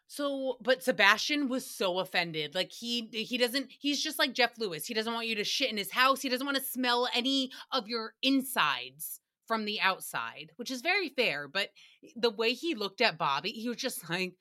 So, 0.07 0.57
but 0.61 0.83
Sebastian 0.83 1.49
was 1.49 1.69
so 1.69 1.99
offended. 1.99 2.55
Like 2.55 2.71
he 2.71 3.09
he 3.11 3.37
doesn't 3.37 3.71
he's 3.79 4.01
just 4.01 4.19
like 4.19 4.33
Jeff 4.33 4.57
Lewis. 4.57 4.85
He 4.85 4.93
doesn't 4.93 5.13
want 5.13 5.27
you 5.27 5.35
to 5.35 5.43
shit 5.43 5.69
in 5.69 5.77
his 5.77 5.91
house. 5.91 6.21
He 6.21 6.29
doesn't 6.29 6.45
want 6.45 6.57
to 6.57 6.63
smell 6.63 7.09
any 7.13 7.51
of 7.71 7.87
your 7.87 8.13
insides 8.21 9.19
from 9.47 9.65
the 9.65 9.79
outside, 9.81 10.51
which 10.57 10.71
is 10.71 10.81
very 10.81 11.09
fair, 11.09 11.47
but 11.47 11.69
eh, 12.03 12.09
the 12.15 12.29
way 12.29 12.53
he 12.53 12.75
looked 12.75 13.01
at 13.01 13.17
Bobby, 13.17 13.51
he 13.51 13.69
was 13.69 13.77
just 13.77 14.09
like 14.09 14.33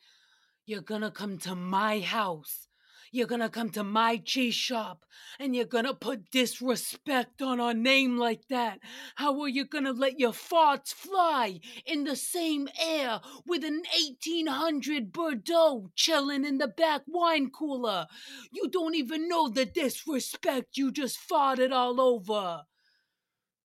you're 0.66 0.82
gonna 0.82 1.10
come 1.10 1.38
to 1.38 1.54
my 1.54 2.00
house 2.00 2.66
you're 3.12 3.26
gonna 3.26 3.48
come 3.48 3.70
to 3.70 3.84
my 3.84 4.18
cheese 4.18 4.54
shop 4.54 5.06
and 5.38 5.54
you're 5.54 5.64
gonna 5.64 5.94
put 5.94 6.30
disrespect 6.30 7.40
on 7.40 7.60
our 7.60 7.72
name 7.72 8.18
like 8.18 8.46
that. 8.48 8.80
How 9.14 9.40
are 9.40 9.48
you 9.48 9.64
gonna 9.64 9.92
let 9.92 10.18
your 10.18 10.32
farts 10.32 10.92
fly 10.92 11.60
in 11.86 12.04
the 12.04 12.16
same 12.16 12.68
air 12.78 13.20
with 13.46 13.64
an 13.64 13.82
1800 13.96 15.12
Bordeaux 15.12 15.90
chilling 15.94 16.44
in 16.44 16.58
the 16.58 16.68
back 16.68 17.02
wine 17.06 17.50
cooler? 17.50 18.06
You 18.52 18.68
don't 18.68 18.94
even 18.94 19.28
know 19.28 19.48
the 19.48 19.64
disrespect 19.64 20.76
you 20.76 20.92
just 20.92 21.18
farted 21.18 21.72
all 21.72 22.00
over. 22.00 22.64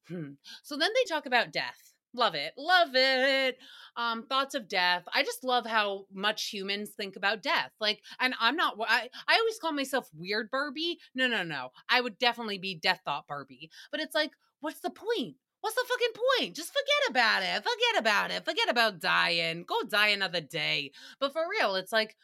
Hmm. 0.08 0.32
So 0.62 0.76
then 0.76 0.90
they 0.94 1.04
talk 1.08 1.26
about 1.26 1.52
death. 1.52 1.91
Love 2.14 2.34
it. 2.34 2.52
Love 2.56 2.90
it. 2.94 3.58
Um, 3.96 4.26
thoughts 4.26 4.54
of 4.54 4.68
death. 4.68 5.04
I 5.14 5.22
just 5.22 5.44
love 5.44 5.66
how 5.66 6.06
much 6.12 6.48
humans 6.48 6.90
think 6.90 7.16
about 7.16 7.42
death. 7.42 7.72
Like, 7.80 8.02
and 8.20 8.34
I'm 8.40 8.56
not, 8.56 8.76
I, 8.86 9.08
I 9.28 9.38
always 9.38 9.58
call 9.58 9.72
myself 9.72 10.08
weird 10.14 10.50
Barbie. 10.50 10.98
No, 11.14 11.26
no, 11.26 11.42
no. 11.42 11.70
I 11.88 12.00
would 12.00 12.18
definitely 12.18 12.58
be 12.58 12.74
death 12.74 13.00
thought 13.04 13.26
Barbie. 13.26 13.70
But 13.90 14.00
it's 14.00 14.14
like, 14.14 14.32
what's 14.60 14.80
the 14.80 14.90
point? 14.90 15.36
What's 15.60 15.76
the 15.76 15.86
fucking 15.88 16.22
point? 16.40 16.56
Just 16.56 16.72
forget 16.72 17.10
about 17.10 17.42
it. 17.42 17.62
Forget 17.62 18.00
about 18.00 18.30
it. 18.30 18.44
Forget 18.44 18.68
about 18.68 19.00
dying. 19.00 19.64
Go 19.66 19.82
die 19.88 20.08
another 20.08 20.40
day. 20.40 20.92
But 21.20 21.32
for 21.32 21.42
real, 21.48 21.76
it's 21.76 21.92
like, 21.92 22.16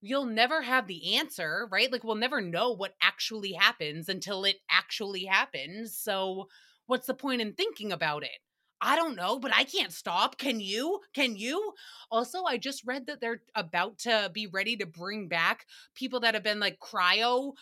you'll 0.00 0.26
never 0.26 0.62
have 0.62 0.86
the 0.86 1.16
answer, 1.16 1.68
right? 1.70 1.92
Like 1.92 2.04
we'll 2.04 2.14
never 2.14 2.40
know 2.40 2.72
what 2.72 2.94
actually 3.02 3.52
happens 3.52 4.08
until 4.08 4.44
it 4.44 4.56
actually 4.70 5.24
happens. 5.24 5.96
So 5.96 6.48
what's 6.86 7.06
the 7.06 7.14
point 7.14 7.42
in 7.42 7.52
thinking 7.52 7.92
about 7.92 8.22
it? 8.22 8.38
I 8.82 8.96
don't 8.96 9.16
know, 9.16 9.38
but 9.38 9.54
I 9.54 9.64
can't 9.64 9.92
stop. 9.92 10.38
Can 10.38 10.58
you? 10.60 11.00
Can 11.14 11.36
you? 11.36 11.74
Also, 12.10 12.44
I 12.44 12.56
just 12.56 12.86
read 12.86 13.06
that 13.06 13.20
they're 13.20 13.42
about 13.54 13.98
to 14.00 14.30
be 14.32 14.46
ready 14.46 14.76
to 14.78 14.86
bring 14.86 15.28
back 15.28 15.66
people 15.94 16.20
that 16.20 16.34
have 16.34 16.42
been 16.42 16.60
like 16.60 16.78
cryo 16.78 17.52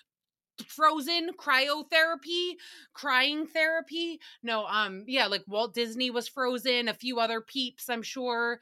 frozen 0.66 1.30
cryotherapy 1.38 2.54
crying 2.92 3.46
therapy 3.46 4.20
no 4.42 4.66
um 4.66 5.04
yeah 5.06 5.26
like 5.26 5.44
walt 5.46 5.72
disney 5.72 6.10
was 6.10 6.28
frozen 6.28 6.88
a 6.88 6.94
few 6.94 7.20
other 7.20 7.40
peeps 7.40 7.88
i'm 7.88 8.02
sure 8.02 8.60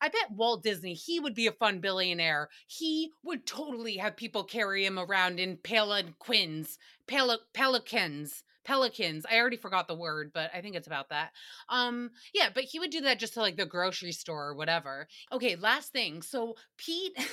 i 0.00 0.08
bet 0.08 0.30
walt 0.30 0.62
disney 0.64 0.94
he 0.94 1.20
would 1.20 1.34
be 1.34 1.46
a 1.46 1.52
fun 1.52 1.80
billionaire 1.80 2.48
he 2.66 3.10
would 3.22 3.46
totally 3.46 3.96
have 3.96 4.16
people 4.16 4.42
carry 4.44 4.84
him 4.84 4.98
around 4.98 5.38
in 5.38 5.56
palanquins 5.58 6.78
Pel- 7.06 7.40
pelicans 7.54 8.42
pelicans 8.66 9.24
i 9.30 9.38
already 9.38 9.56
forgot 9.56 9.88
the 9.88 9.94
word 9.94 10.30
but 10.34 10.50
i 10.54 10.60
think 10.60 10.74
it's 10.76 10.86
about 10.86 11.08
that 11.08 11.30
um 11.68 12.10
yeah 12.34 12.48
but 12.52 12.64
he 12.64 12.78
would 12.78 12.90
do 12.90 13.00
that 13.00 13.18
just 13.18 13.34
to 13.34 13.40
like 13.40 13.56
the 13.56 13.64
grocery 13.64 14.12
store 14.12 14.48
or 14.48 14.54
whatever 14.54 15.06
okay 15.32 15.56
last 15.56 15.92
thing 15.92 16.20
so 16.20 16.54
pete 16.76 17.16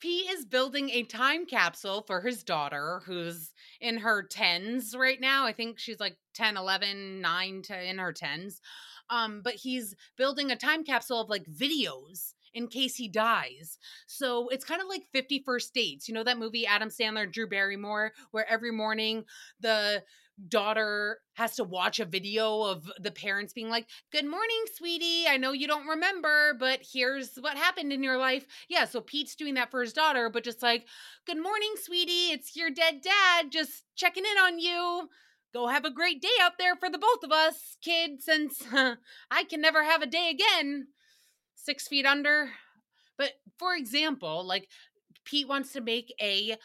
Pete 0.00 0.30
is 0.30 0.44
building 0.44 0.90
a 0.90 1.02
time 1.02 1.46
capsule 1.46 2.02
for 2.06 2.20
his 2.20 2.42
daughter 2.42 3.00
who's 3.06 3.52
in 3.80 3.96
her 3.98 4.26
10s 4.26 4.94
right 4.94 5.20
now. 5.20 5.46
I 5.46 5.52
think 5.52 5.78
she's 5.78 6.00
like 6.00 6.18
10, 6.34 6.56
11, 6.56 7.22
9 7.22 7.62
to 7.62 7.88
in 7.90 7.98
her 7.98 8.12
10s. 8.12 8.60
Um 9.08 9.40
but 9.42 9.54
he's 9.54 9.94
building 10.16 10.50
a 10.50 10.56
time 10.56 10.84
capsule 10.84 11.20
of 11.20 11.30
like 11.30 11.44
videos 11.44 12.34
in 12.54 12.68
case 12.68 12.96
he 12.96 13.08
dies. 13.08 13.78
So 14.06 14.48
it's 14.48 14.64
kind 14.64 14.80
of 14.80 14.88
like 14.88 15.02
50 15.12 15.42
First 15.44 15.74
Dates. 15.74 16.08
You 16.08 16.14
know 16.14 16.24
that 16.24 16.38
movie 16.38 16.66
Adam 16.66 16.88
Sandler, 16.88 17.30
Drew 17.30 17.48
Barrymore, 17.48 18.12
where 18.30 18.48
every 18.50 18.70
morning 18.70 19.24
the 19.60 20.02
daughter 20.48 21.18
has 21.34 21.56
to 21.56 21.64
watch 21.64 22.00
a 22.00 22.04
video 22.04 22.62
of 22.62 22.90
the 23.00 23.10
parents 23.10 23.52
being 23.52 23.68
like, 23.68 23.86
Good 24.12 24.24
morning, 24.24 24.64
sweetie. 24.74 25.26
I 25.28 25.36
know 25.36 25.52
you 25.52 25.66
don't 25.66 25.86
remember, 25.86 26.54
but 26.58 26.80
here's 26.92 27.36
what 27.36 27.56
happened 27.56 27.92
in 27.92 28.02
your 28.02 28.18
life. 28.18 28.46
Yeah, 28.68 28.84
so 28.84 29.00
Pete's 29.00 29.36
doing 29.36 29.54
that 29.54 29.70
for 29.70 29.80
his 29.80 29.92
daughter, 29.92 30.30
but 30.30 30.44
just 30.44 30.62
like, 30.62 30.86
Good 31.26 31.42
morning, 31.42 31.74
sweetie. 31.76 32.32
It's 32.32 32.56
your 32.56 32.70
dead 32.70 33.00
dad. 33.02 33.50
Just 33.50 33.84
checking 33.96 34.24
in 34.24 34.38
on 34.42 34.58
you. 34.58 35.08
Go 35.52 35.68
have 35.68 35.84
a 35.84 35.90
great 35.90 36.20
day 36.20 36.28
out 36.40 36.58
there 36.58 36.74
for 36.74 36.90
the 36.90 36.98
both 36.98 37.22
of 37.22 37.30
us, 37.30 37.76
kid, 37.80 38.20
since 38.20 38.62
I 38.72 39.44
can 39.44 39.60
never 39.60 39.84
have 39.84 40.02
a 40.02 40.06
day 40.06 40.30
again. 40.30 40.88
Six 41.64 41.88
feet 41.88 42.06
under. 42.06 42.50
But 43.18 43.32
for 43.58 43.74
example, 43.74 44.46
like 44.46 44.68
Pete 45.24 45.48
wants 45.48 45.72
to 45.72 45.80
make 45.80 46.14
a 46.20 46.56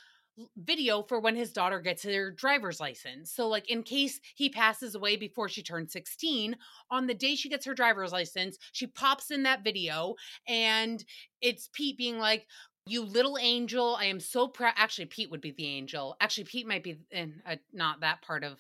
video 0.58 1.04
for 1.04 1.20
when 1.20 1.36
his 1.36 1.52
daughter 1.52 1.80
gets 1.80 2.04
her 2.04 2.32
driver's 2.32 2.80
license. 2.80 3.32
So, 3.32 3.48
like, 3.48 3.70
in 3.70 3.84
case 3.84 4.20
he 4.36 4.50
passes 4.50 4.96
away 4.96 5.16
before 5.16 5.50
she 5.50 5.64
turns 5.64 5.92
16, 5.94 6.56
on 6.92 7.08
the 7.08 7.14
day 7.14 7.36
she 7.36 7.50
gets 7.50 7.66
her 7.66 7.74
driver's 7.74 8.12
license, 8.12 8.58
she 8.72 8.88
pops 8.88 9.32
in 9.32 9.44
that 9.44 9.64
video 9.64 10.16
and 10.48 11.04
it's 11.42 11.70
Pete 11.74 11.98
being 11.98 12.20
like, 12.20 12.48
you 12.86 13.04
little 13.04 13.38
angel, 13.40 13.96
I 14.00 14.06
am 14.06 14.20
so 14.20 14.48
proud. 14.48 14.74
Actually, 14.76 15.06
Pete 15.06 15.30
would 15.30 15.42
be 15.42 15.52
the 15.52 15.68
angel. 15.68 16.16
Actually, 16.20 16.46
Pete 16.46 16.68
might 16.68 16.84
be 16.84 16.98
in 17.12 17.42
a, 17.46 17.60
not 17.72 18.02
that 18.02 18.22
part 18.22 18.44
of 18.44 18.60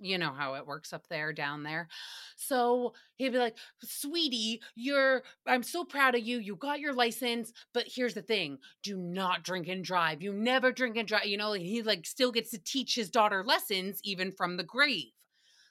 you 0.00 0.18
know 0.18 0.32
how 0.32 0.54
it 0.54 0.66
works 0.66 0.92
up 0.92 1.06
there 1.08 1.32
down 1.32 1.62
there. 1.62 1.88
So 2.36 2.94
he'd 3.16 3.32
be 3.32 3.38
like 3.38 3.56
sweetie 3.84 4.62
you're 4.74 5.22
i'm 5.46 5.62
so 5.62 5.84
proud 5.84 6.14
of 6.14 6.22
you 6.22 6.38
you 6.38 6.56
got 6.56 6.80
your 6.80 6.94
license 6.94 7.52
but 7.74 7.84
here's 7.86 8.14
the 8.14 8.22
thing 8.22 8.58
do 8.82 8.96
not 8.96 9.42
drink 9.42 9.68
and 9.68 9.84
drive 9.84 10.22
you 10.22 10.32
never 10.32 10.72
drink 10.72 10.96
and 10.96 11.06
drive 11.06 11.26
you 11.26 11.36
know 11.36 11.52
he 11.52 11.82
like 11.82 12.06
still 12.06 12.32
gets 12.32 12.50
to 12.50 12.58
teach 12.58 12.94
his 12.94 13.10
daughter 13.10 13.44
lessons 13.44 14.00
even 14.04 14.32
from 14.32 14.56
the 14.56 14.64
grave. 14.64 15.12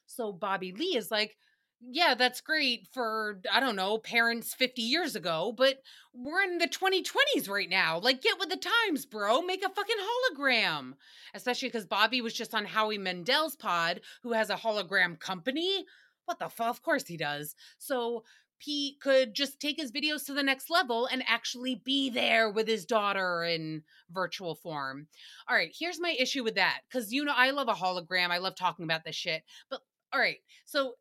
So 0.05 0.31
bobby 0.33 0.71
lee 0.71 0.95
is 0.97 1.11
like 1.11 1.37
yeah, 1.81 2.13
that's 2.13 2.41
great 2.41 2.87
for, 2.93 3.39
I 3.51 3.59
don't 3.59 3.75
know, 3.75 3.97
parents 3.97 4.53
50 4.53 4.81
years 4.81 5.15
ago, 5.15 5.53
but 5.55 5.81
we're 6.13 6.41
in 6.43 6.57
the 6.57 6.67
2020s 6.67 7.49
right 7.49 7.69
now. 7.69 7.99
Like, 7.99 8.21
get 8.21 8.37
with 8.37 8.49
the 8.49 8.57
times, 8.57 9.05
bro. 9.05 9.41
Make 9.41 9.63
a 9.63 9.69
fucking 9.69 9.95
hologram. 9.97 10.93
Especially 11.33 11.69
because 11.69 11.85
Bobby 11.85 12.21
was 12.21 12.33
just 12.33 12.53
on 12.53 12.65
Howie 12.65 12.97
Mandel's 12.97 13.55
pod, 13.55 14.01
who 14.23 14.33
has 14.33 14.49
a 14.49 14.55
hologram 14.55 15.17
company. 15.19 15.85
What 16.25 16.39
the 16.39 16.49
fuck? 16.49 16.69
Of 16.69 16.83
course 16.83 17.07
he 17.07 17.17
does. 17.17 17.55
So 17.77 18.23
Pete 18.59 18.99
could 18.99 19.33
just 19.33 19.59
take 19.61 19.77
his 19.77 19.91
videos 19.91 20.25
to 20.25 20.33
the 20.33 20.43
next 20.43 20.69
level 20.69 21.05
and 21.05 21.23
actually 21.27 21.81
be 21.85 22.09
there 22.09 22.49
with 22.51 22.67
his 22.67 22.85
daughter 22.85 23.43
in 23.43 23.83
virtual 24.11 24.53
form. 24.53 25.07
All 25.47 25.55
right, 25.55 25.73
here's 25.77 25.99
my 25.99 26.15
issue 26.19 26.43
with 26.43 26.55
that. 26.55 26.81
Because, 26.89 27.13
you 27.13 27.23
know, 27.23 27.33
I 27.35 27.51
love 27.51 27.69
a 27.69 27.73
hologram. 27.73 28.31
I 28.31 28.39
love 28.39 28.55
talking 28.55 28.83
about 28.83 29.05
this 29.05 29.15
shit. 29.15 29.43
But, 29.69 29.79
all 30.11 30.19
right, 30.19 30.39
so 30.65 30.95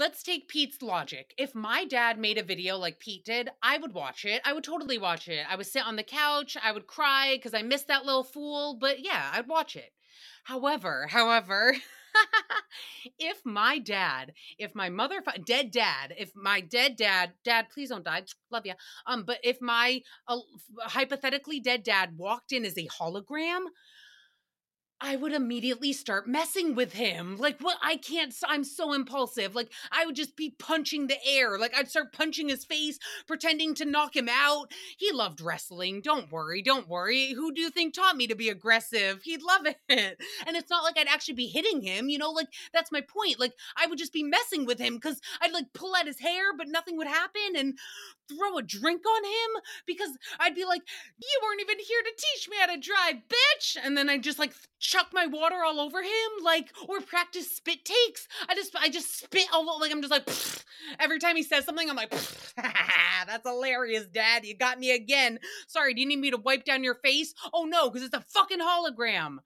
let's 0.00 0.22
take 0.22 0.48
Pete's 0.48 0.80
logic. 0.80 1.34
If 1.36 1.54
my 1.54 1.84
dad 1.84 2.18
made 2.18 2.38
a 2.38 2.42
video 2.42 2.78
like 2.78 2.98
Pete 2.98 3.22
did, 3.22 3.50
I 3.62 3.76
would 3.76 3.92
watch 3.92 4.24
it. 4.24 4.40
I 4.46 4.54
would 4.54 4.64
totally 4.64 4.96
watch 4.96 5.28
it. 5.28 5.44
I 5.48 5.56
would 5.56 5.66
sit 5.66 5.86
on 5.86 5.96
the 5.96 6.02
couch, 6.02 6.56
I 6.60 6.72
would 6.72 6.86
cry 6.86 7.34
because 7.36 7.52
I 7.52 7.60
missed 7.60 7.88
that 7.88 8.06
little 8.06 8.24
fool, 8.24 8.78
but 8.80 9.04
yeah, 9.04 9.30
I'd 9.34 9.46
watch 9.46 9.76
it. 9.76 9.92
However, 10.44 11.06
however, 11.10 11.74
if 13.18 13.44
my 13.44 13.78
dad, 13.78 14.32
if 14.58 14.74
my 14.74 14.88
mother, 14.88 15.22
dead 15.44 15.70
dad, 15.70 16.14
if 16.18 16.34
my 16.34 16.62
dead 16.62 16.96
dad, 16.96 17.32
dad, 17.44 17.66
please 17.68 17.90
don't 17.90 18.02
die, 18.02 18.22
love 18.50 18.64
you. 18.64 18.72
Um, 19.06 19.24
but 19.24 19.38
if 19.44 19.60
my 19.60 20.00
uh, 20.26 20.38
hypothetically 20.80 21.60
dead 21.60 21.82
dad 21.82 22.16
walked 22.16 22.52
in 22.52 22.64
as 22.64 22.78
a 22.78 22.88
hologram, 22.88 23.66
I 25.02 25.16
would 25.16 25.32
immediately 25.32 25.92
start 25.94 26.28
messing 26.28 26.74
with 26.74 26.92
him. 26.92 27.38
Like, 27.38 27.58
what? 27.60 27.78
I 27.82 27.96
can't, 27.96 28.34
I'm 28.46 28.64
so 28.64 28.92
impulsive. 28.92 29.54
Like, 29.54 29.72
I 29.90 30.04
would 30.04 30.14
just 30.14 30.36
be 30.36 30.54
punching 30.58 31.06
the 31.06 31.16
air. 31.26 31.58
Like, 31.58 31.74
I'd 31.74 31.88
start 31.88 32.12
punching 32.12 32.50
his 32.50 32.64
face, 32.66 32.98
pretending 33.26 33.74
to 33.76 33.86
knock 33.86 34.14
him 34.14 34.28
out. 34.30 34.70
He 34.98 35.10
loved 35.10 35.40
wrestling. 35.40 36.02
Don't 36.02 36.30
worry, 36.30 36.60
don't 36.60 36.88
worry. 36.88 37.32
Who 37.32 37.52
do 37.52 37.62
you 37.62 37.70
think 37.70 37.94
taught 37.94 38.16
me 38.16 38.26
to 38.26 38.34
be 38.34 38.50
aggressive? 38.50 39.22
He'd 39.22 39.42
love 39.42 39.66
it. 39.66 39.76
And 40.46 40.56
it's 40.56 40.70
not 40.70 40.82
like 40.84 40.98
I'd 40.98 41.08
actually 41.08 41.34
be 41.34 41.46
hitting 41.46 41.82
him, 41.82 42.08
you 42.08 42.18
know? 42.18 42.30
Like, 42.30 42.48
that's 42.72 42.92
my 42.92 43.00
point. 43.00 43.38
Like, 43.38 43.52
I 43.76 43.86
would 43.86 43.98
just 43.98 44.12
be 44.12 44.22
messing 44.22 44.64
with 44.64 44.78
him 44.78 44.94
because 44.94 45.20
I'd 45.40 45.52
like 45.52 45.72
pull 45.74 45.94
at 45.96 46.06
his 46.06 46.18
hair, 46.18 46.56
but 46.56 46.68
nothing 46.68 46.96
would 46.96 47.06
happen 47.06 47.56
and 47.56 47.78
throw 48.30 48.58
a 48.58 48.62
drink 48.62 49.02
on 49.06 49.24
him? 49.24 49.62
Because 49.86 50.10
I'd 50.38 50.54
be 50.54 50.64
like, 50.64 50.82
you 51.20 51.40
weren't 51.42 51.60
even 51.60 51.78
here 51.78 52.02
to 52.04 52.10
teach 52.16 52.48
me 52.48 52.56
how 52.58 52.66
to 52.66 52.80
drive, 52.80 53.22
bitch. 53.28 53.76
And 53.82 53.96
then 53.96 54.08
I'd 54.08 54.22
just 54.22 54.38
like, 54.38 54.52
chuck 54.80 55.08
my 55.12 55.26
water 55.26 55.56
all 55.64 55.78
over 55.78 56.02
him 56.02 56.30
like 56.42 56.72
or 56.88 57.00
practice 57.02 57.54
spit 57.54 57.84
takes. 57.84 58.26
I 58.48 58.54
just 58.54 58.74
i 58.76 58.88
just 58.88 59.20
spit 59.20 59.46
all 59.52 59.78
like 59.78 59.92
i'm 59.92 60.00
just 60.00 60.10
like 60.10 60.24
Pfft. 60.24 60.64
every 60.98 61.18
time 61.18 61.36
he 61.36 61.42
says 61.42 61.66
something 61.66 61.88
i'm 61.88 61.96
like 61.96 62.10
that's 62.56 63.46
hilarious 63.46 64.06
dad. 64.06 64.44
You 64.44 64.56
got 64.56 64.78
me 64.78 64.92
again. 64.92 65.38
Sorry 65.68 65.94
do 65.94 66.00
you 66.00 66.08
need 66.08 66.18
me 66.18 66.30
to 66.30 66.38
wipe 66.38 66.64
down 66.64 66.82
your 66.82 66.94
face? 66.94 67.34
Oh 67.52 67.64
no 67.64 67.90
because 67.90 68.06
it's 68.06 68.16
a 68.16 68.22
fucking 68.22 68.60
hologram 68.60 69.38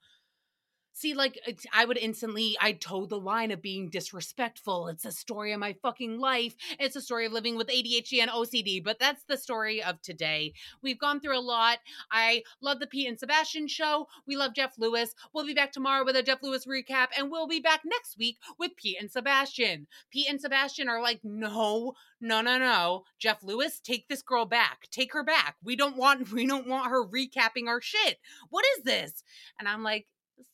See, 0.97 1.13
like, 1.13 1.41
I 1.73 1.85
would 1.85 1.99
instantly, 1.99 2.57
I'd 2.61 2.81
toe 2.81 3.05
the 3.05 3.19
line 3.19 3.51
of 3.51 3.61
being 3.61 3.91
disrespectful. 3.91 4.87
It's 4.87 5.05
a 5.05 5.11
story 5.11 5.53
of 5.53 5.59
my 5.59 5.75
fucking 5.83 6.21
life. 6.21 6.55
It's 6.79 6.95
a 6.95 7.03
story 7.03 7.27
of 7.27 7.33
living 7.33 7.57
with 7.57 7.67
ADHD 7.67 8.23
and 8.23 8.31
OCD, 8.31 8.83
but 8.83 9.01
that's 9.01 9.25
the 9.25 9.37
story 9.37 9.83
of 9.83 10.01
today. 10.03 10.55
We've 10.83 10.99
gone 10.99 11.19
through 11.19 11.37
a 11.37 11.41
lot. 11.41 11.79
I 12.13 12.45
love 12.61 12.79
the 12.79 12.87
Pete 12.87 13.09
and 13.09 13.19
Sebastian 13.19 13.67
show. 13.67 14.07
We 14.25 14.37
love 14.37 14.55
Jeff 14.55 14.79
Lewis. 14.79 15.17
We'll 15.33 15.45
be 15.45 15.53
back 15.53 15.73
tomorrow 15.73 16.05
with 16.05 16.15
a 16.15 16.23
Jeff 16.23 16.45
Lewis 16.45 16.65
recap, 16.65 17.09
and 17.19 17.29
we'll 17.29 17.49
be 17.49 17.61
back 17.61 17.81
next 17.85 18.17
week 18.17 18.39
with 18.57 18.77
Pete 18.77 18.99
and 19.01 19.11
Sebastian. 19.11 19.89
Pete 20.13 20.31
and 20.31 20.41
Sebastian 20.41 20.89
are 20.89 21.03
like, 21.03 21.19
no, 21.25 21.95
no, 22.21 22.41
no, 22.41 22.57
no. 22.57 23.03
Jeff 23.19 23.43
Lewis, 23.43 23.81
take 23.81 24.07
this 24.07 24.23
girl 24.23 24.47
back. 24.47 24.87
Take 24.93 25.13
her 25.13 25.25
back. 25.25 25.57
We 25.61 25.75
don't 25.75 25.97
want, 25.97 26.31
we 26.33 26.47
don't 26.47 26.69
want 26.69 26.91
her 26.91 27.05
recapping 27.05 27.67
our 27.67 27.81
shit. 27.81 28.19
What 28.49 28.65
is 28.79 28.85
this? 28.85 29.25
And 29.59 29.69
I'm 29.69 29.83
like, 29.83 30.07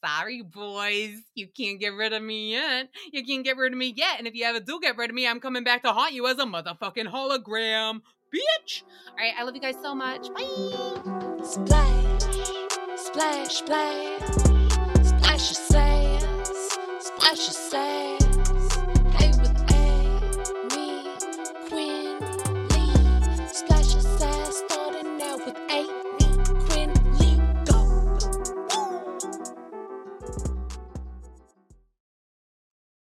Sorry, 0.05 0.43
boys. 0.43 1.19
You 1.35 1.49
can't 1.49 1.79
get 1.79 1.93
rid 1.95 2.13
of 2.13 2.23
me 2.23 2.53
yet. 2.53 2.89
You 3.13 3.25
can't 3.25 3.45
get 3.45 3.57
rid 3.57 3.73
of 3.73 3.79
me 3.79 3.93
yet. 3.97 4.19
And 4.19 4.27
if 4.27 4.35
you 4.35 4.45
ever 4.45 4.61
do 4.61 4.81
get 4.81 4.97
rid 4.97 5.11
of 5.11 5.17
me, 5.17 5.27
I'm 5.27 5.41
coming 5.41 5.65
back 5.65 5.83
to 5.83 5.93
haunt 5.93 6.13
you 6.13 6.27
as 6.27 6.39
a 6.39 6.45
motherfucking 6.45 7.11
hologram. 7.13 8.01
Bitch. 8.35 8.83
All 9.11 9.17
right. 9.19 9.35
I 9.39 9.43
love 9.43 9.55
you 9.55 9.61
guys 9.61 9.77
so 9.83 9.95
much. 9.95 10.33
Bye. 10.33 11.41
Splash, 11.43 12.23
splash, 12.97 13.55
splash. 13.55 14.51
Splash 15.03 15.51
your. 15.71 16.45
Splash 17.01 17.73
your. 17.73 18.20